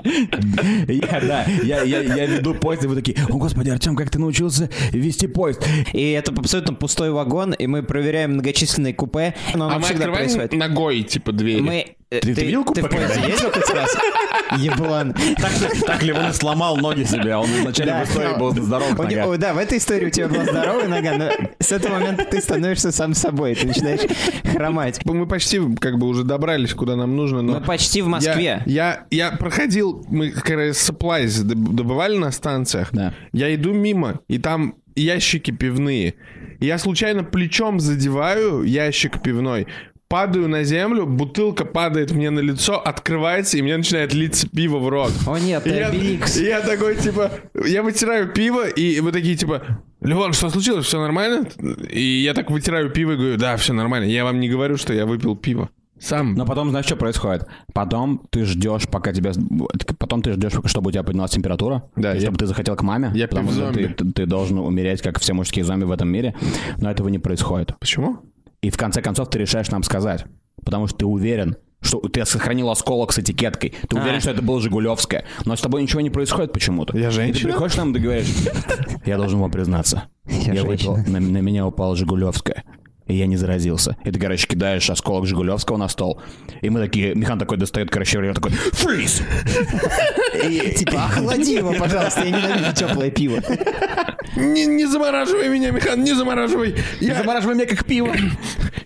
Я, 0.89 1.21
да, 1.21 1.45
я, 1.63 1.83
я, 1.83 2.01
я 2.03 2.27
веду 2.27 2.55
поезд, 2.55 2.85
и 2.85 2.87
вы 2.87 2.95
такие, 2.95 3.17
о, 3.29 3.37
господи, 3.39 3.71
Артем, 3.71 3.97
как 3.97 4.11
ты 4.11 4.19
научился 4.19 4.69
вести 4.93 5.27
поезд? 5.27 5.67
И 5.93 6.11
это 6.11 6.33
абсолютно 6.33 6.75
пустой 6.75 7.11
вагон, 7.11 7.53
и 7.55 7.67
мы 7.67 7.83
проверяем 7.83 8.33
многочисленные 8.35 8.93
купе. 8.95 9.35
Но 9.55 9.65
А 9.65 9.69
оно 9.69 9.77
мы 9.79 9.85
всегда 9.85 10.05
открываем 10.05 10.25
происходит. 10.27 10.53
ногой, 10.53 11.03
типа, 11.03 11.33
двери. 11.33 11.61
Мы... 11.61 11.87
э, 12.11 12.21
Ты- 12.21 12.35
ты 12.35 12.45
видел 12.45 12.65
купе 12.65 12.83
Ты 12.83 12.89
в 12.89 12.91
поезде 12.91 13.29
ездил 13.29 13.51
хоть 13.51 13.71
раз? 13.71 13.97
Еблан. 14.59 15.13
Так, 15.37 15.53
так 15.87 16.03
ли 16.03 16.13
он 16.13 16.33
сломал 16.33 16.77
ноги 16.77 17.05
себе, 17.05 17.33
а 17.35 17.41
он 17.41 17.49
изначально 17.51 18.05
в 18.05 18.09
истории 18.09 18.29
но- 18.29 18.39
был 18.39 18.53
здоров 18.63 18.99
у 18.99 19.03
него- 19.05 19.23
нога. 19.25 19.37
Да, 19.39 19.55
в 19.55 19.59
этой 19.59 19.79
истории 19.79 20.07
у 20.07 20.11
тебя 20.11 20.29
была 20.29 20.45
здоровая 20.45 20.89
нога, 20.89 21.17
но 21.17 21.31
с 21.59 21.73
этого 21.73 21.95
момента 21.95 22.25
ты 22.25 22.41
становишься 22.41 22.93
сам 22.93 23.15
собой, 23.15 23.55
ты 23.55 23.67
начинаешь 23.67 24.01
хромать. 24.53 25.01
Мы 25.05 25.27
почти 25.27 25.61
как 25.81 25.99
бы 25.99 26.07
уже 26.07 26.25
добрались, 26.25 26.75
куда 26.75 26.97
нам 26.97 27.17
нужно, 27.17 27.43
но... 27.43 27.55
Мы 27.55 27.61
почти 27.61 28.03
в 28.03 28.07
Москве. 28.09 28.63
Я, 28.67 29.07
я, 29.11 29.31
я 29.31 29.33
проходил, 29.37 30.05
мы 30.09 30.31
как 30.31 30.51
раз 30.51 30.89
supplies 30.89 31.43
доб- 31.45 31.73
добывали 31.75 32.17
на 32.17 32.31
станциях. 32.31 32.91
Да. 32.93 33.13
Я 33.33 33.55
иду 33.55 33.73
мимо, 33.73 34.21
и 34.29 34.39
там 34.39 34.75
ящики 34.95 35.51
пивные. 35.51 36.15
Я 36.61 36.79
случайно 36.79 37.25
плечом 37.25 37.81
задеваю 37.81 38.63
ящик 38.63 39.21
пивной, 39.23 39.67
падаю 40.09 40.49
на 40.49 40.63
землю, 40.65 41.07
бутылка 41.07 41.65
падает 41.65 42.13
мне 42.13 42.31
на 42.31 42.41
лицо, 42.41 42.81
открывается, 42.81 43.59
и 43.59 43.63
мне 43.63 43.77
начинает 43.77 44.15
литься 44.15 44.49
пиво 44.49 44.79
в 44.79 44.89
рот. 44.89 45.13
О 45.27 45.39
нет, 45.39 45.67
И 45.67 45.71
я, 45.71 45.89
Обеликс. 45.89 46.39
я 46.39 46.61
такой, 46.61 46.97
типа, 46.97 47.31
я 47.67 47.83
вытираю 47.83 48.33
пиво, 48.33 48.69
и 48.69 49.01
вы 49.01 49.13
такие, 49.13 49.37
типа, 49.37 49.63
Левон, 50.01 50.33
что 50.35 50.51
случилось? 50.51 50.87
Все 50.87 51.01
нормально? 51.01 51.47
И 51.91 52.03
я 52.23 52.35
так 52.35 52.51
вытираю 52.51 52.91
пиво 52.91 53.13
и 53.13 53.17
говорю, 53.17 53.37
да, 53.39 53.57
все 53.57 53.73
нормально. 53.73 54.05
Я 54.05 54.25
вам 54.25 54.39
не 54.41 54.49
говорю, 54.49 54.77
что 54.77 54.93
я 54.93 55.07
выпил 55.07 55.35
пиво. 55.35 55.71
Сам. 55.99 56.35
Но 56.35 56.45
потом, 56.45 56.69
знаешь, 56.71 56.85
что 56.85 56.97
происходит? 56.97 57.47
Потом 57.73 58.21
ты 58.29 58.45
ждешь, 58.45 58.83
пока 58.91 59.13
тебя... 59.13 59.33
Потом 59.99 60.21
ты 60.23 60.33
ждешь, 60.33 60.53
чтобы 60.67 60.89
у 60.89 60.93
тебя 60.93 61.05
поднялась 61.05 61.31
температура. 61.31 61.85
Да, 61.97 62.13
и 62.13 62.17
я- 62.17 62.21
чтобы 62.23 62.37
ты 62.37 62.47
захотел 62.47 62.77
к 62.77 62.83
маме. 62.83 63.11
я 63.15 63.29
потому 63.29 63.51
что 63.53 63.73
ты, 63.73 63.89
ты, 63.89 64.13
ты 64.13 64.27
должен 64.27 64.59
умереть, 64.59 65.01
как 65.01 65.19
все 65.21 65.33
мужские 65.33 65.65
зомби 65.65 65.85
в 65.85 65.93
этом 65.93 66.09
мире. 66.09 66.35
Но 66.79 66.91
этого 66.91 67.09
не 67.09 67.19
происходит. 67.19 67.75
Почему? 67.79 68.19
И 68.65 68.71
в 68.71 68.79
конце 68.79 69.03
концов 69.03 69.29
ты 69.29 69.39
решаешь 69.39 69.71
нам 69.71 69.83
сказать. 69.83 70.25
Потому 70.65 70.87
что 70.87 70.97
ты 70.97 71.05
уверен, 71.05 71.57
что 71.83 71.99
ты 72.01 72.25
сохранил 72.25 72.71
осколок 72.71 73.13
с 73.13 73.19
этикеткой. 73.19 73.75
Ты 73.91 73.97
уверен, 73.97 74.21
что 74.23 74.31
это 74.31 74.41
было 74.41 74.59
Жигулевское. 74.59 75.27
Но 75.45 75.55
с 75.55 75.61
тобой 75.61 75.83
ничего 75.83 76.01
не 76.01 76.09
происходит 76.09 76.51
почему-то. 76.55 76.97
Я 76.97 77.09
И 77.09 77.11
ты 77.11 77.15
женщина? 77.15 77.51
приходишь 77.51 77.75
к 77.75 77.77
нам 77.77 77.95
и 77.95 77.99
говоришь, 77.99 78.27
я 79.05 79.19
должен 79.19 79.39
вам 79.39 79.51
признаться. 79.51 80.05
Я, 80.25 80.65
выпил, 80.65 80.97
на, 80.97 81.21
на 81.21 81.39
меня 81.43 81.67
упала 81.67 81.95
Жигулевская. 81.95 82.65
И 83.07 83.15
я 83.15 83.27
не 83.27 83.37
заразился. 83.37 83.97
И 84.05 84.11
ты, 84.11 84.19
короче, 84.19 84.47
кидаешь 84.47 84.89
осколок 84.89 85.27
Жигулевского 85.27 85.77
на 85.77 85.89
стол. 85.89 86.21
И 86.63 86.71
мы 86.71 86.81
такие, 86.81 87.15
Михан 87.15 87.39
такой 87.39 87.59
достает, 87.59 87.91
короче, 87.91 88.13
револьвер 88.17 88.35
такой, 88.35 88.53
фриз! 88.53 89.21
Типа, 90.79 91.05
охлади 91.05 91.53
его, 91.53 91.75
пожалуйста, 91.75 92.25
я 92.25 92.31
ненавижу 92.31 92.73
теплое 92.75 93.11
пиво. 93.11 93.41
Не, 94.37 94.67
не 94.67 94.87
замораживай 94.87 95.49
меня, 95.49 95.71
Михан, 95.71 96.03
не 96.03 96.13
замораживай. 96.15 96.75
Я, 97.01 97.17
Замораживай 97.17 97.55
меня 97.57 97.67
как 97.67 97.85
пиво. 97.85 98.13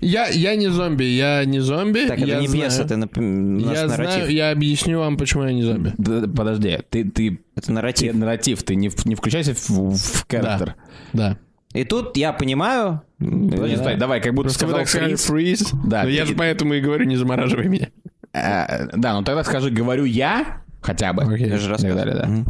я, 0.01 0.27
я 0.29 0.57
не 0.57 0.69
зомби, 0.69 1.05
я 1.05 1.45
не 1.45 1.61
зомби. 1.61 2.07
Так, 2.07 2.19
это 2.19 2.27
я 2.27 2.41
не 2.41 2.49
знаю. 2.49 2.63
пьеса, 2.65 2.83
это 2.83 2.95
нап- 2.95 3.21
наш 3.21 3.77
Я 3.79 3.87
нарратив. 3.87 4.15
знаю, 4.15 4.31
я 4.33 4.51
объясню 4.51 4.99
вам, 4.99 5.17
почему 5.17 5.45
я 5.45 5.53
не 5.53 5.63
зомби. 5.63 5.95
Да, 5.97 6.27
подожди, 6.29 6.79
ты, 6.91 7.05
ты, 7.05 7.41
Это 7.55 7.67
ты 7.69 7.73
нарратив. 7.73 8.15
нарратив, 8.15 8.63
ты 8.63 8.75
не, 8.75 8.91
не 9.05 9.15
включайся 9.15 9.55
в, 9.55 9.69
в 9.97 10.27
характер. 10.29 10.75
Да. 11.13 11.39
И 11.73 11.85
тут 11.85 12.17
я 12.17 12.33
понимаю... 12.33 13.03
Подожди, 13.19 13.77
стой, 13.77 13.97
давай, 13.97 14.21
как 14.21 14.33
будто 14.35 14.49
Просто 14.49 14.67
сказал 14.67 14.85
фриз. 14.85 15.25
фриз. 15.25 15.73
Да, 15.85 16.05
Но 16.05 16.09
я 16.09 16.25
же 16.25 16.35
поэтому 16.35 16.75
и 16.75 16.81
говорю, 16.81 17.05
не 17.05 17.17
замораживай 17.17 17.67
меня. 17.67 17.89
Э, 18.33 18.89
да, 18.97 19.15
ну 19.15 19.25
тогда 19.25 19.43
скажи, 19.43 19.71
говорю 19.71 20.05
я, 20.05 20.63
хотя 20.81 21.13
бы. 21.13 21.37
Я 21.39 21.59
же 21.59 21.77
да. 21.77 22.45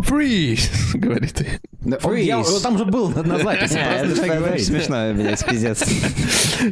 Фриз, 0.00 0.70
говорит 0.94 1.34
ты. 1.34 1.46
Он- 2.02 2.16
я- 2.16 2.40
Freeze. 2.40 2.62
Там 2.62 2.78
же 2.78 2.84
был 2.84 3.10
на 3.10 3.38
записи. 3.38 3.78
Говорить. 4.26 4.66
смешно, 4.66 5.12
блядь, 5.14 5.44
пиздец. 5.44 5.84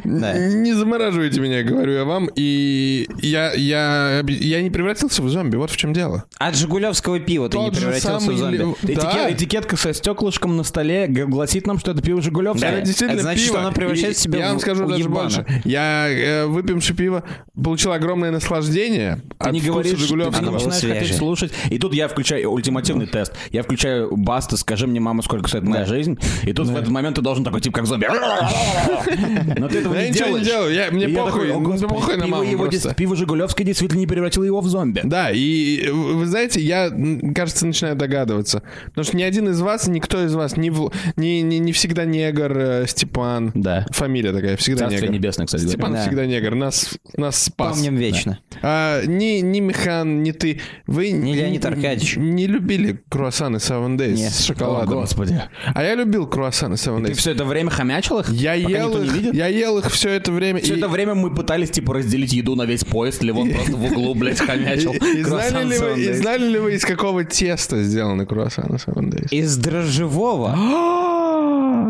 Да. 0.03 0.33
Не 0.33 0.73
замораживайте 0.73 1.39
меня, 1.39 1.61
говорю 1.61 1.93
я 1.93 2.03
вам. 2.03 2.27
И 2.35 3.07
я, 3.21 3.53
я, 3.53 4.23
я 4.27 4.61
не 4.63 4.71
превратился 4.71 5.21
в 5.21 5.29
зомби, 5.29 5.55
вот 5.57 5.69
в 5.69 5.77
чем 5.77 5.93
дело. 5.93 6.23
От 6.39 6.55
жигулевского 6.55 7.19
пива 7.19 7.47
ты 7.49 7.59
не 7.59 7.69
превратился 7.69 8.31
в 8.31 8.37
зомби. 8.37 8.65
Да. 8.81 9.31
Этикетка 9.31 9.77
со 9.77 9.93
стеклышком 9.93 10.57
на 10.57 10.63
столе 10.63 11.05
гласит 11.07 11.67
нам, 11.67 11.77
что 11.77 11.91
это 11.91 12.01
пиво 12.01 12.21
Жигулевское. 12.21 12.71
Да. 12.71 12.77
Это 12.77 12.87
действительно 12.87 13.21
значит, 13.21 13.45
что 13.45 13.59
оно 13.59 13.71
превращает 13.71 14.17
себя 14.17 14.39
Я 14.39 14.47
вам 14.49 14.57
в 14.57 14.61
скажу 14.61 14.87
даже 14.87 15.07
больше. 15.09 15.45
Я, 15.63 16.07
э, 16.09 16.45
выпивший 16.47 16.95
пиво, 16.95 17.23
получил 17.61 17.91
огромное 17.91 18.31
наслаждение 18.31 19.21
Ты 19.39 19.49
от 19.49 19.57
вкуса 19.57 19.89
ты 19.91 19.97
Жигулевского. 19.97 20.45
Было 20.45 20.53
начинаешь 20.53 20.99
хотеть 20.99 21.17
слушать. 21.17 21.51
И 21.69 21.77
тут 21.77 21.93
я 21.93 22.07
включаю 22.07 22.49
ультимативный 22.51 23.05
тест. 23.13 23.33
Я 23.51 23.63
включаю 23.63 24.15
Баста, 24.17 24.57
скажи 24.57 24.87
мне, 24.87 24.99
мама, 24.99 25.21
сколько 25.21 25.47
стоит 25.47 25.63
моя 25.63 25.85
жизнь. 25.85 26.17
И 26.43 26.51
тут 26.53 26.67
в 26.67 26.75
этот 26.75 26.89
момент 26.89 27.15
ты 27.15 27.21
должен 27.21 27.43
такой, 27.45 27.61
типа, 27.61 27.77
как 27.77 27.85
зомби. 27.87 28.07
Но 29.57 29.67
ты 29.67 29.79
этого 29.79 29.93
не 29.95 30.09
ничего 30.09 30.37
не 30.37 30.43
делаешь. 30.43 30.45
делаю, 30.45 30.73
я- 30.73 30.91
мне 30.91 31.07
похуй, 31.09 31.31
такой, 31.31 31.51
«О, 31.53 31.59
мне 31.59 31.67
Господи, 31.71 31.93
похуй 31.93 32.17
на 32.17 32.25
пиво 32.25 32.35
маму 32.37 32.49
его 32.49 32.65
просто». 32.65 32.89
дес- 32.89 32.95
Пиво 32.95 33.15
Жигулевское 33.15 33.65
действительно 33.65 33.99
не 33.99 34.07
превратило 34.07 34.43
его 34.43 34.61
в 34.61 34.67
зомби. 34.67 35.01
Да, 35.03 35.31
и 35.31 35.89
вы 35.89 36.25
знаете, 36.25 36.59
я, 36.61 36.91
кажется, 37.35 37.65
начинаю 37.65 37.95
догадываться. 37.95 38.63
Потому 38.87 39.05
что 39.05 39.17
ни 39.17 39.23
один 39.23 39.49
из 39.49 39.61
вас, 39.61 39.87
никто 39.87 40.23
из 40.23 40.33
вас, 40.33 40.57
не, 40.57 40.71
не, 41.15 41.41
не, 41.41 41.59
не 41.59 41.71
всегда 41.71 42.05
негр 42.05 42.57
э, 42.57 42.85
Степан. 42.87 43.51
Да. 43.53 43.85
Фамилия 43.91 44.31
такая, 44.33 44.57
всегда 44.57 44.85
Царствие 44.85 45.03
негр. 45.03 45.13
небесное, 45.13 45.45
кстати 45.45 45.65
Степан. 45.65 45.93
Да. 45.93 46.01
всегда 46.01 46.25
негр. 46.25 46.55
Нас, 46.55 46.97
нас 47.17 47.43
спас. 47.43 47.73
Помним 47.75 47.95
вечно. 47.95 48.39
А, 48.61 49.03
ни, 49.05 49.39
ни 49.41 49.59
Михан, 49.59 50.23
ни 50.23 50.31
ты. 50.31 50.61
Вы 50.87 51.11
Ни 51.11 51.33
Леонид 51.35 51.65
Аркадьевич. 51.65 52.17
не 52.17 52.47
любили 52.47 53.02
круассаны 53.13 53.57
Seven 53.57 53.95
Days 53.95 54.15
Нет. 54.15 54.33
с 54.33 54.41
О, 54.41 54.47
шоколадом. 54.53 54.95
Господи. 54.95 55.39
а 55.73 55.83
я 55.83 55.93
любил 55.95 56.25
круассаны 56.25 56.73
Seven 56.73 57.05
Ты 57.05 57.11
Days. 57.11 57.15
все 57.15 57.31
это 57.31 57.45
время 57.45 57.69
хомячил 57.69 58.19
их? 58.19 58.29
Я 58.29 58.53
ел 58.55 58.97
их, 59.03 59.33
я 59.33 59.47
ел 59.47 59.77
их 59.77 59.91
все 59.91 60.09
это 60.09 60.31
время. 60.31 60.59
Все 60.61 60.73
и- 60.73 60.77
это 60.79 60.87
время 60.87 61.13
мы 61.13 61.33
пытались, 61.33 61.69
типа, 61.69 61.93
разделить 61.93 62.33
еду 62.33 62.55
на 62.55 62.63
весь 62.63 62.83
поезд, 62.83 63.21
Левон 63.21 63.51
просто 63.51 63.77
в 63.77 63.83
углу, 63.85 64.15
блядь, 64.15 64.39
хомячил. 64.45 64.93
И, 64.93 65.19
и 65.19 65.23
знали 65.23 65.63
ли 65.63 65.77
вы, 65.77 65.85
и 65.85 66.05
Seven 66.07 66.09
Days. 66.09 66.13
знали 66.15 66.45
ли 66.47 66.59
вы, 66.59 66.73
из 66.73 66.83
какого 66.85 67.23
теста 67.23 67.83
сделаны 67.83 68.25
круассаны 68.25 68.75
Seven 68.77 69.11
Days? 69.11 69.27
Из 69.29 69.55
дрожжевого. 69.57 70.55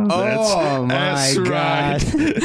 О, 0.04 0.84
май 0.86 1.34
That's 1.36 1.38
right. 1.46 2.44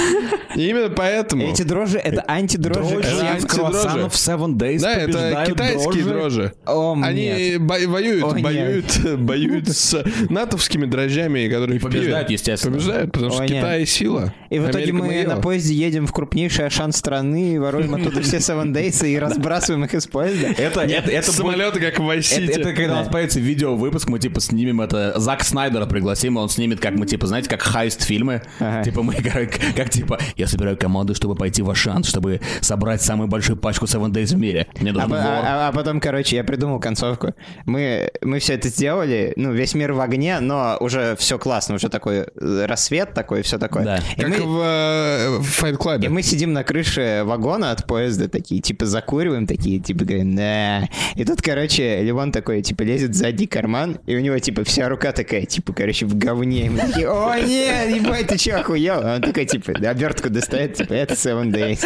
И 0.54 0.68
именно 0.70 0.90
поэтому... 0.90 1.42
Эти 1.50 1.62
дрожжи— 1.62 1.98
это 2.04 2.24
антидрожжи. 2.28 2.96
Дрожжи 2.96 3.08
Это 3.08 3.10
из 3.10 3.20
антидрожжи. 3.44 3.46
круассанов 3.48 4.12
Seven 4.14 4.54
Days 4.54 4.80
Да, 4.80 4.92
это 4.92 5.44
китайские 5.46 6.04
дрожжи. 6.04 6.52
О, 6.66 6.96
Они 7.02 7.26
нет. 7.26 7.60
бо- 7.62 7.86
воюют, 7.86 8.24
Воюют, 8.68 9.20
боюют 9.20 9.68
с 9.68 10.04
натовскими 10.28 10.86
дрожжами, 10.86 11.48
которые 11.48 11.76
И 11.76 11.80
побеждают, 11.80 12.30
естественно. 12.30 12.74
Побеждают, 12.74 13.12
потому 13.12 13.32
что. 13.32 13.46
Китай 13.46 13.86
сила. 13.86 14.34
И 14.50 14.58
в 14.58 14.68
итоге 14.68 14.92
мы 14.92 15.24
на 15.24 15.36
поезде 15.36 15.74
едем 15.74 16.06
в 16.06 16.12
крупнейший 16.12 16.66
Ашан 16.66 16.92
страны, 16.92 17.60
воруем 17.60 17.94
оттуда 17.94 18.22
все 18.22 18.38
Days 18.38 19.06
и 19.06 19.18
разбрасываем 19.18 19.84
их 19.84 19.94
из 19.94 20.06
поезда. 20.06 20.48
Это, 20.56 20.80
это, 20.80 21.10
это 21.10 21.32
Самолеты, 21.32 21.80
как 21.80 21.98
в 21.98 22.08
Это, 22.10 22.60
это 22.60 22.72
когда 22.72 22.92
у 22.92 22.96
нас 22.96 23.08
появится 23.08 23.40
видео 23.40 23.76
выпуск, 23.76 24.08
мы 24.08 24.18
типа 24.18 24.40
снимем 24.40 24.80
это. 24.80 25.14
Зак 25.16 25.44
Снайдера 25.44 25.86
пригласим, 25.86 26.36
он 26.36 26.48
снимет, 26.48 26.80
как 26.80 26.94
мы 26.94 27.06
типа, 27.06 27.26
знаете, 27.26 27.48
как 27.48 27.62
хайст 27.62 28.02
фильмы. 28.02 28.42
Ага. 28.58 28.84
Типа 28.84 29.02
мы 29.02 29.14
как, 29.14 29.58
как, 29.76 29.90
типа, 29.90 30.18
я 30.36 30.46
собираю 30.46 30.76
команду, 30.76 31.14
чтобы 31.14 31.34
пойти 31.34 31.62
в 31.62 31.70
Ашан, 31.70 32.04
чтобы 32.04 32.40
собрать 32.60 33.02
самую 33.02 33.28
большую 33.28 33.56
пачку 33.56 33.86
Seven 33.86 34.10
Days 34.10 34.34
в 34.34 34.38
мире. 34.38 34.66
Мне 34.80 34.92
А, 34.92 35.66
а- 35.66 35.68
а 35.68 35.72
потом, 35.72 36.00
короче, 36.00 36.36
я 36.36 36.44
придумал 36.44 36.80
концовку. 36.80 37.34
Мы, 37.64 38.10
мы 38.22 38.38
все 38.38 38.57
это 38.58 38.68
сделали, 38.68 39.32
ну, 39.36 39.52
весь 39.52 39.74
мир 39.74 39.92
в 39.92 40.00
огне, 40.00 40.40
но 40.40 40.76
уже 40.80 41.14
все 41.16 41.38
классно, 41.38 41.76
уже 41.76 41.88
такой 41.88 42.26
э, 42.34 42.64
рассвет 42.66 43.14
такой, 43.14 43.42
все 43.42 43.58
такое. 43.58 43.84
Да. 43.84 43.98
И, 44.16 44.20
Как 44.20 44.38
мы, 44.38 44.44
в, 44.44 44.60
э, 44.60 45.38
в 45.38 45.62
Fight 45.62 45.76
Club. 45.76 46.04
и 46.04 46.08
мы 46.08 46.22
сидим 46.22 46.52
на 46.52 46.64
крыше 46.64 47.22
вагона 47.24 47.70
от 47.70 47.86
поезда, 47.86 48.28
такие, 48.28 48.60
типа, 48.60 48.86
закуриваем, 48.86 49.46
такие, 49.46 49.78
типа, 49.78 50.04
говорим, 50.04 50.36
да. 50.36 50.88
И 51.14 51.24
тут, 51.24 51.40
короче, 51.40 52.02
Ливон 52.02 52.32
такой, 52.32 52.62
типа, 52.62 52.82
лезет 52.82 53.10
в 53.10 53.14
задний 53.14 53.46
карман, 53.46 53.98
и 54.06 54.16
у 54.16 54.20
него, 54.20 54.38
типа, 54.38 54.64
вся 54.64 54.88
рука 54.88 55.12
такая, 55.12 55.46
типа, 55.46 55.72
короче, 55.72 56.06
в 56.06 56.16
говне. 56.16 56.66
И 56.66 56.68
мы 56.68 56.80
такие, 56.80 57.08
о, 57.08 57.34
нет, 57.38 57.96
ебать, 57.96 58.26
ты 58.26 58.36
че, 58.36 58.54
охуел? 58.54 59.00
А 59.02 59.16
он 59.16 59.22
такой, 59.22 59.46
типа, 59.46 59.72
обертку 59.88 60.30
достает, 60.30 60.74
типа, 60.74 60.92
это 60.92 61.14
Seven 61.14 61.52
Days. 61.52 61.84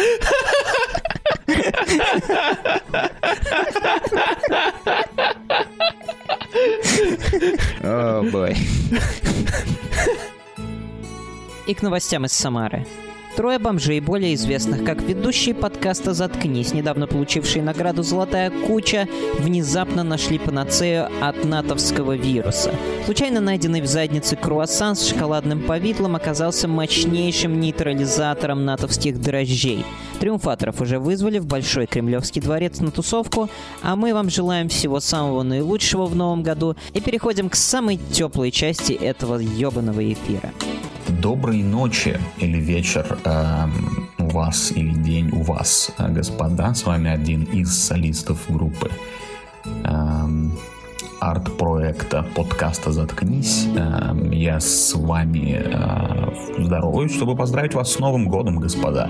О, 7.81 8.23
бой. 8.31 8.55
И 11.67 11.73
к 11.73 11.81
новостям 11.81 12.25
из 12.25 12.33
Самары. 12.33 12.85
Трое 13.35 13.57
бомжей, 13.57 13.99
более 13.99 14.35
известных 14.35 14.83
как 14.83 15.01
ведущие 15.01 15.55
подкаста 15.55 16.13
«Заткнись», 16.13 16.71
недавно 16.71 17.07
получившие 17.07 17.63
награду 17.63 18.03
«Золотая 18.03 18.51
куча», 18.51 19.07
внезапно 19.39 20.03
нашли 20.03 20.37
панацею 20.37 21.09
от 21.19 21.43
натовского 21.43 22.15
вируса. 22.15 22.75
Случайно 23.05 23.41
найденный 23.41 23.81
в 23.81 23.87
заднице 23.87 24.35
круассан 24.35 24.95
с 24.95 25.07
шоколадным 25.07 25.63
повидлом 25.63 26.15
оказался 26.15 26.67
мощнейшим 26.67 27.59
нейтрализатором 27.59 28.65
натовских 28.65 29.19
дрожжей. 29.19 29.83
Триумфаторов 30.23 30.79
уже 30.79 30.99
вызвали 30.99 31.37
в 31.37 31.45
Большой 31.45 31.85
Кремлевский 31.85 32.41
дворец 32.41 32.79
на 32.79 32.91
тусовку, 32.91 33.49
а 33.81 33.97
мы 33.97 34.13
вам 34.13 34.29
желаем 34.29 34.69
всего 34.69 35.01
самого 35.01 35.43
наилучшего 35.43 36.05
в 36.05 36.15
новом 36.15 36.43
году 36.43 36.77
и 36.93 37.01
переходим 37.01 37.49
к 37.49 37.55
самой 37.55 37.97
теплой 37.97 38.49
части 38.49 38.93
этого 38.93 39.37
ебаного 39.37 40.13
эфира. 40.13 40.53
Доброй 41.09 41.61
ночи 41.61 42.17
или 42.37 42.57
вечер 42.57 43.17
эм, 43.25 44.07
у 44.17 44.29
вас, 44.29 44.71
или 44.71 44.93
день 44.93 45.29
у 45.33 45.41
вас, 45.41 45.91
э, 45.97 46.07
господа. 46.07 46.73
С 46.73 46.85
вами 46.85 47.11
один 47.11 47.43
из 47.43 47.77
солистов 47.77 48.45
группы 48.47 48.89
эм, 49.83 50.57
арт-проекта 51.23 52.25
подкаста 52.35 52.91
«Заткнись». 52.91 53.67
Эм, 53.75 54.31
я 54.31 54.59
с 54.59 54.93
вами 54.93 55.61
э, 55.63 56.63
здороваюсь, 56.63 57.15
чтобы 57.15 57.35
поздравить 57.35 57.73
вас 57.73 57.93
с 57.93 57.99
Новым 57.99 58.27
годом, 58.27 58.59
господа. 58.59 59.09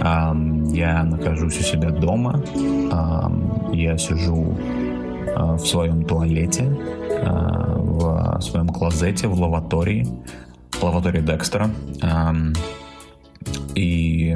Эм, 0.00 0.64
я 0.72 1.04
нахожусь 1.04 1.60
у 1.60 1.62
себя 1.62 1.90
дома. 1.90 2.42
Эм, 2.56 3.72
я 3.72 3.96
сижу 3.98 4.56
э, 4.56 5.54
в 5.54 5.64
своем 5.64 6.04
туалете, 6.04 6.64
э, 6.64 7.24
в 7.24 8.40
своем 8.40 8.68
клозете, 8.68 9.28
в 9.28 9.40
лаватории 9.40 10.08
лаватории 10.82 11.20
Декстера. 11.20 11.70
И 13.74 14.34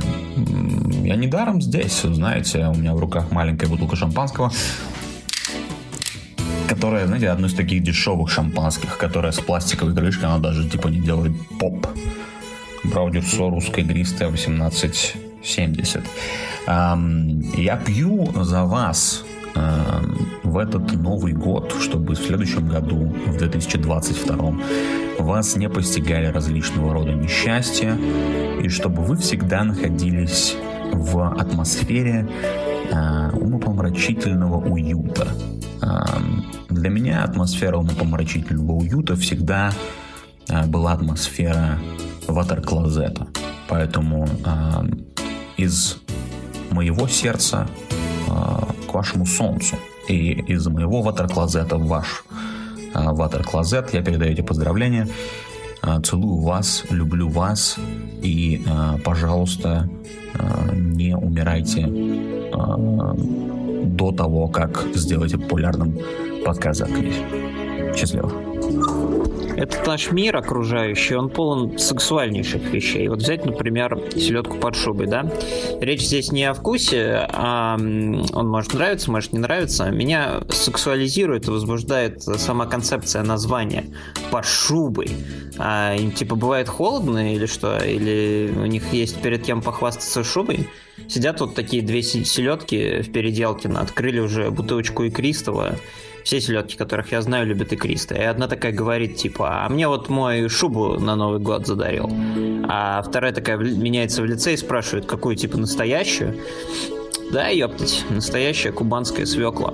я 1.02 1.16
недаром 1.16 1.60
здесь, 1.60 2.02
знаете, 2.02 2.66
у 2.66 2.74
меня 2.74 2.94
в 2.94 3.00
руках 3.00 3.30
маленькая 3.30 3.68
бутылка 3.68 3.96
шампанского, 3.96 4.50
которая, 6.74 7.06
знаете, 7.06 7.28
одно 7.28 7.48
из 7.48 7.54
таких 7.54 7.82
дешевых 7.82 8.30
шампанских, 8.30 8.96
которая 8.96 9.32
с 9.32 9.40
пластиковой 9.40 9.94
крышкой, 9.94 10.28
она 10.28 10.38
даже 10.38 10.68
типа 10.68 10.88
не 10.88 11.00
делает 11.00 11.32
поп. 11.60 11.86
Браудерсо 12.84 13.50
русское 13.50 13.82
игристое 13.82 14.28
1870. 14.28 16.02
Эм, 16.66 17.40
я 17.56 17.76
пью 17.76 18.32
за 18.42 18.64
вас 18.64 19.24
эм, 19.54 20.28
в 20.44 20.56
этот 20.56 20.92
Новый 20.92 21.34
год, 21.34 21.74
чтобы 21.80 22.14
в 22.14 22.18
следующем 22.18 22.66
году, 22.66 23.14
в 23.26 23.36
2022, 23.36 24.54
вас 25.18 25.56
не 25.56 25.68
постигали 25.68 26.26
различного 26.26 26.94
рода 26.94 27.12
несчастья, 27.12 27.98
и 28.62 28.68
чтобы 28.68 29.02
вы 29.02 29.16
всегда 29.16 29.62
находились 29.64 30.56
в 30.92 31.34
атмосфере 31.38 32.26
э, 32.90 33.30
умопомрачительного 33.32 34.56
уюта. 34.56 35.28
Для 36.68 36.90
меня 36.90 37.24
атмосфера 37.24 37.76
умопомрачительного 37.76 38.72
уюта 38.72 39.16
всегда 39.16 39.72
э, 40.48 40.66
была 40.66 40.92
атмосфера 40.92 41.78
ватер-клозета. 42.26 43.26
Поэтому 43.68 44.28
из 45.56 45.98
моего 46.70 47.08
сердца 47.08 47.68
э, 47.90 48.32
к 48.88 48.94
вашему 48.94 49.26
солнцу 49.26 49.76
и 50.08 50.32
из 50.32 50.66
моего 50.66 51.02
ватер-клозета 51.02 51.76
в 51.76 51.86
ваш 51.86 52.24
э, 52.32 52.78
ватер-клозет 52.94 53.92
я 53.92 54.02
передаю 54.02 54.32
эти 54.32 54.42
поздравления. 54.42 55.08
Целую 56.04 56.36
вас, 56.42 56.84
люблю 56.90 57.28
вас 57.28 57.76
и, 58.22 58.64
пожалуйста, 59.04 59.90
не 60.72 61.16
умирайте 61.16 61.88
до 63.96 64.12
того, 64.12 64.48
как 64.48 64.84
сделаете 64.94 65.38
популярным 65.38 65.98
подкаст 66.44 66.80
«Заткнись». 66.80 67.20
Счастливо. 67.96 68.51
Этот 69.62 69.86
наш 69.86 70.10
мир 70.10 70.36
окружающий, 70.36 71.14
он 71.14 71.30
полон 71.30 71.78
сексуальнейших 71.78 72.64
вещей. 72.72 73.06
Вот 73.06 73.20
взять, 73.20 73.46
например, 73.46 73.96
селедку 74.10 74.56
под 74.56 74.74
шубой, 74.74 75.06
да? 75.06 75.30
Речь 75.80 76.02
здесь 76.02 76.32
не 76.32 76.42
о 76.46 76.52
вкусе, 76.52 77.28
а 77.28 77.76
он 77.76 78.48
может 78.48 78.74
нравиться, 78.74 79.12
может 79.12 79.32
не 79.32 79.38
нравиться. 79.38 79.88
Меня 79.92 80.40
сексуализирует 80.48 81.46
и 81.46 81.52
возбуждает 81.52 82.24
сама 82.24 82.66
концепция 82.66 83.22
названия 83.22 83.84
под 84.32 84.44
шубой. 84.44 85.12
А 85.58 85.94
им 85.94 86.10
типа 86.10 86.34
бывает 86.34 86.68
холодно 86.68 87.32
или 87.32 87.46
что? 87.46 87.78
Или 87.78 88.52
у 88.56 88.66
них 88.66 88.92
есть 88.92 89.22
перед 89.22 89.44
кем 89.44 89.62
похвастаться 89.62 90.24
шубой? 90.24 90.68
Сидят 91.08 91.40
вот 91.40 91.54
такие 91.54 91.84
две 91.84 92.02
селедки 92.02 93.02
в 93.02 93.12
переделке, 93.12 93.68
открыли 93.68 94.18
уже 94.18 94.50
бутылочку 94.50 95.06
икристого, 95.06 95.76
все 96.24 96.40
селедки, 96.40 96.76
которых 96.76 97.12
я 97.12 97.22
знаю, 97.22 97.46
любят 97.46 97.72
икристо. 97.72 98.14
И 98.14 98.22
одна 98.22 98.48
такая 98.48 98.72
говорит, 98.72 99.16
типа, 99.16 99.64
а 99.64 99.68
мне 99.68 99.88
вот 99.88 100.08
мой 100.08 100.48
шубу 100.48 100.98
на 100.98 101.16
Новый 101.16 101.40
год 101.40 101.66
задарил. 101.66 102.10
А 102.68 103.02
вторая 103.02 103.32
такая 103.32 103.56
меняется 103.56 104.22
в 104.22 104.24
лице 104.24 104.54
и 104.54 104.56
спрашивает, 104.56 105.06
какую, 105.06 105.36
типа, 105.36 105.58
настоящую. 105.58 106.40
Да, 107.32 107.48
ёптать, 107.48 108.04
настоящая 108.10 108.72
кубанская 108.72 109.24
свекла. 109.24 109.72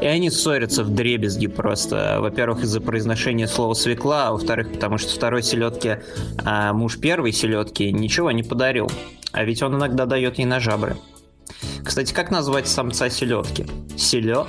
И 0.00 0.06
они 0.06 0.30
ссорятся 0.30 0.84
в 0.84 0.90
дребезги 0.90 1.48
просто. 1.48 2.18
Во-первых, 2.20 2.62
из-за 2.62 2.80
произношения 2.80 3.48
слова 3.48 3.74
свекла, 3.74 4.28
а 4.28 4.32
во-вторых, 4.32 4.72
потому 4.72 4.98
что 4.98 5.12
второй 5.12 5.42
селедке 5.42 6.02
а 6.44 6.72
муж 6.72 6.98
первой 6.98 7.32
селедки 7.32 7.90
ничего 7.90 8.30
не 8.30 8.44
подарил. 8.44 8.90
А 9.32 9.44
ведь 9.44 9.62
он 9.62 9.74
иногда 9.74 10.06
дает 10.06 10.38
ей 10.38 10.44
на 10.44 10.60
жабры. 10.60 10.96
Кстати, 11.84 12.12
как 12.12 12.30
назвать 12.30 12.68
самца 12.68 13.10
селедки? 13.10 13.66
Селед? 13.96 14.46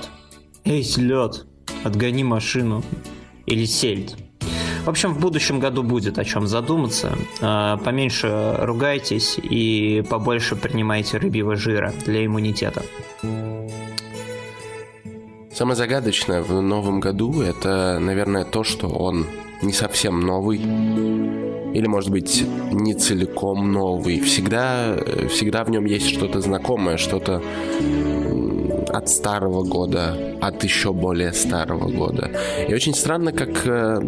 Эй, 0.65 0.81
селед, 0.81 1.45
отгони 1.83 2.23
машину. 2.23 2.83
Или 3.45 3.65
сельдь. 3.65 4.15
В 4.85 4.89
общем, 4.89 5.13
в 5.13 5.19
будущем 5.19 5.59
году 5.59 5.83
будет 5.83 6.17
о 6.17 6.23
чем 6.23 6.47
задуматься. 6.47 7.17
А, 7.41 7.77
поменьше 7.77 8.55
ругайтесь 8.59 9.37
и 9.37 10.03
побольше 10.09 10.55
принимайте 10.55 11.17
рыбьего 11.17 11.57
жира 11.57 11.93
для 12.05 12.25
иммунитета. 12.25 12.83
Самое 15.53 15.75
загадочное 15.75 16.41
в 16.41 16.61
новом 16.61 17.01
году 17.01 17.41
это, 17.41 17.99
наверное, 17.99 18.45
то, 18.45 18.63
что 18.63 18.87
он 18.87 19.27
не 19.61 19.73
совсем 19.73 20.21
новый. 20.21 20.57
Или, 20.57 21.87
может 21.87 22.09
быть, 22.09 22.45
не 22.71 22.93
целиком 22.93 23.71
новый. 23.71 24.19
Всегда, 24.21 24.95
всегда 25.29 25.63
в 25.63 25.69
нем 25.69 25.85
есть 25.85 26.09
что-то 26.09 26.39
знакомое, 26.39 26.97
что-то 26.97 27.41
от 28.93 29.09
старого 29.09 29.63
года, 29.63 30.37
от 30.41 30.63
еще 30.63 30.93
более 30.93 31.33
старого 31.33 31.89
года. 31.89 32.31
И 32.67 32.73
очень 32.73 32.93
странно, 32.93 33.31
как 33.31 33.65
э, 33.65 33.99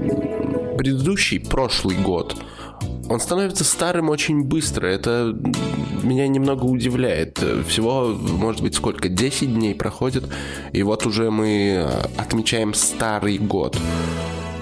предыдущий, 0.78 1.40
прошлый 1.40 1.98
год, 1.98 2.38
он 3.10 3.20
становится 3.20 3.64
старым 3.64 4.10
очень 4.10 4.44
быстро. 4.44 4.88
Это 4.88 5.36
меня 6.04 6.28
немного 6.28 6.66
удивляет. 6.66 7.40
Всего, 7.68 8.08
может 8.08 8.62
быть, 8.62 8.76
сколько? 8.76 9.10
10 9.10 9.54
дней 9.54 9.76
проходит, 9.76 10.26
и 10.72 10.84
вот 10.84 11.06
уже 11.06 11.32
мы 11.32 11.88
отмечаем 12.18 12.74
старый 12.74 13.38
год. 13.38 13.78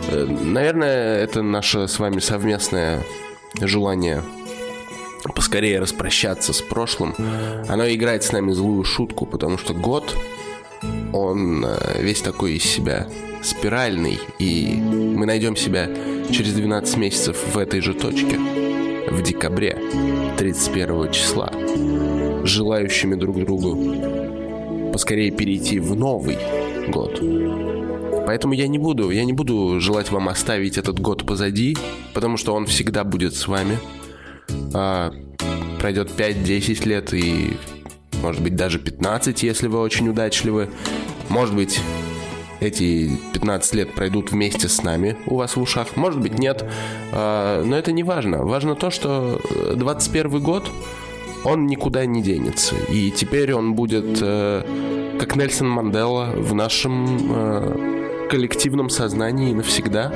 Э, 0.09 0.25
наверное, 0.25 1.17
это 1.17 1.41
наше 1.41 1.87
с 1.87 1.99
вами 1.99 2.19
совместное 2.19 3.03
желание 3.59 4.23
поскорее 5.31 5.79
распрощаться 5.79 6.53
с 6.53 6.61
прошлым, 6.61 7.15
оно 7.67 7.87
играет 7.89 8.23
с 8.23 8.31
нами 8.31 8.51
злую 8.51 8.83
шутку, 8.83 9.25
потому 9.25 9.57
что 9.57 9.73
год, 9.73 10.15
он 11.13 11.65
э, 11.65 12.01
весь 12.01 12.21
такой 12.21 12.55
из 12.55 12.63
себя 12.63 13.07
спиральный, 13.41 14.19
и 14.39 14.75
мы 14.75 15.25
найдем 15.25 15.55
себя 15.55 15.89
через 16.31 16.53
12 16.53 16.97
месяцев 16.97 17.37
в 17.53 17.57
этой 17.57 17.81
же 17.81 17.93
точке, 17.93 18.37
в 19.09 19.21
декабре 19.21 19.77
31 20.37 21.11
числа, 21.11 21.51
желающими 22.43 23.15
друг 23.15 23.39
другу 23.43 24.91
поскорее 24.91 25.31
перейти 25.31 25.79
в 25.79 25.95
новый 25.95 26.37
год. 26.87 27.21
Поэтому 28.25 28.53
я 28.53 28.67
не 28.67 28.77
буду, 28.77 29.09
я 29.09 29.25
не 29.25 29.33
буду 29.33 29.79
желать 29.79 30.11
вам 30.11 30.29
оставить 30.29 30.77
этот 30.77 30.99
год 30.99 31.25
позади, 31.25 31.75
потому 32.13 32.37
что 32.37 32.53
он 32.53 32.65
всегда 32.65 33.03
будет 33.03 33.35
с 33.35 33.47
вами 33.47 33.77
а, 34.73 35.13
пройдет 35.79 36.11
5-10 36.17 36.87
лет 36.87 37.13
и, 37.13 37.57
может 38.21 38.41
быть, 38.41 38.55
даже 38.55 38.79
15, 38.79 39.43
если 39.43 39.67
вы 39.67 39.79
очень 39.79 40.09
удачливы. 40.09 40.69
Может 41.29 41.55
быть, 41.55 41.79
эти 42.59 43.11
15 43.33 43.73
лет 43.75 43.93
пройдут 43.93 44.31
вместе 44.31 44.69
с 44.69 44.83
нами 44.83 45.17
у 45.27 45.35
вас 45.35 45.55
в 45.55 45.61
ушах. 45.61 45.95
Может 45.95 46.21
быть, 46.21 46.39
нет. 46.39 46.65
А, 47.11 47.63
но 47.63 47.77
это 47.77 47.91
не 47.91 48.03
важно. 48.03 48.43
Важно 48.43 48.75
то, 48.75 48.89
что 48.89 49.41
21 49.75 50.41
год, 50.41 50.69
он 51.43 51.67
никуда 51.67 52.05
не 52.05 52.21
денется. 52.21 52.75
И 52.89 53.11
теперь 53.11 53.53
он 53.53 53.73
будет, 53.73 54.19
э, 54.21 55.17
как 55.19 55.35
Нельсон 55.35 55.69
Мандела, 55.69 56.31
в 56.35 56.53
нашем 56.53 57.17
э, 57.29 58.27
коллективном 58.29 58.89
сознании 58.89 59.53
навсегда. 59.53 60.13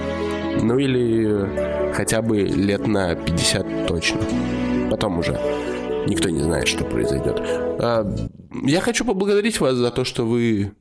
Ну 0.62 0.78
или 0.78 1.77
хотя 1.94 2.22
бы 2.22 2.40
лет 2.40 2.88
на 2.88 3.16
50 3.16 3.88
точно. 3.88 4.22
Потом 4.90 5.20
уже 5.20 5.40
никто 6.08 6.30
не 6.30 6.40
знает, 6.40 6.68
что 6.68 6.84
произойдет. 6.84 7.40
А, 7.40 8.06
я 8.66 8.82
хочу 8.82 9.06
поблагодарить 9.06 9.60
вас 9.60 9.76
за 9.76 9.92
то, 9.92 10.04
что 10.04 10.26
вы... 10.26 10.74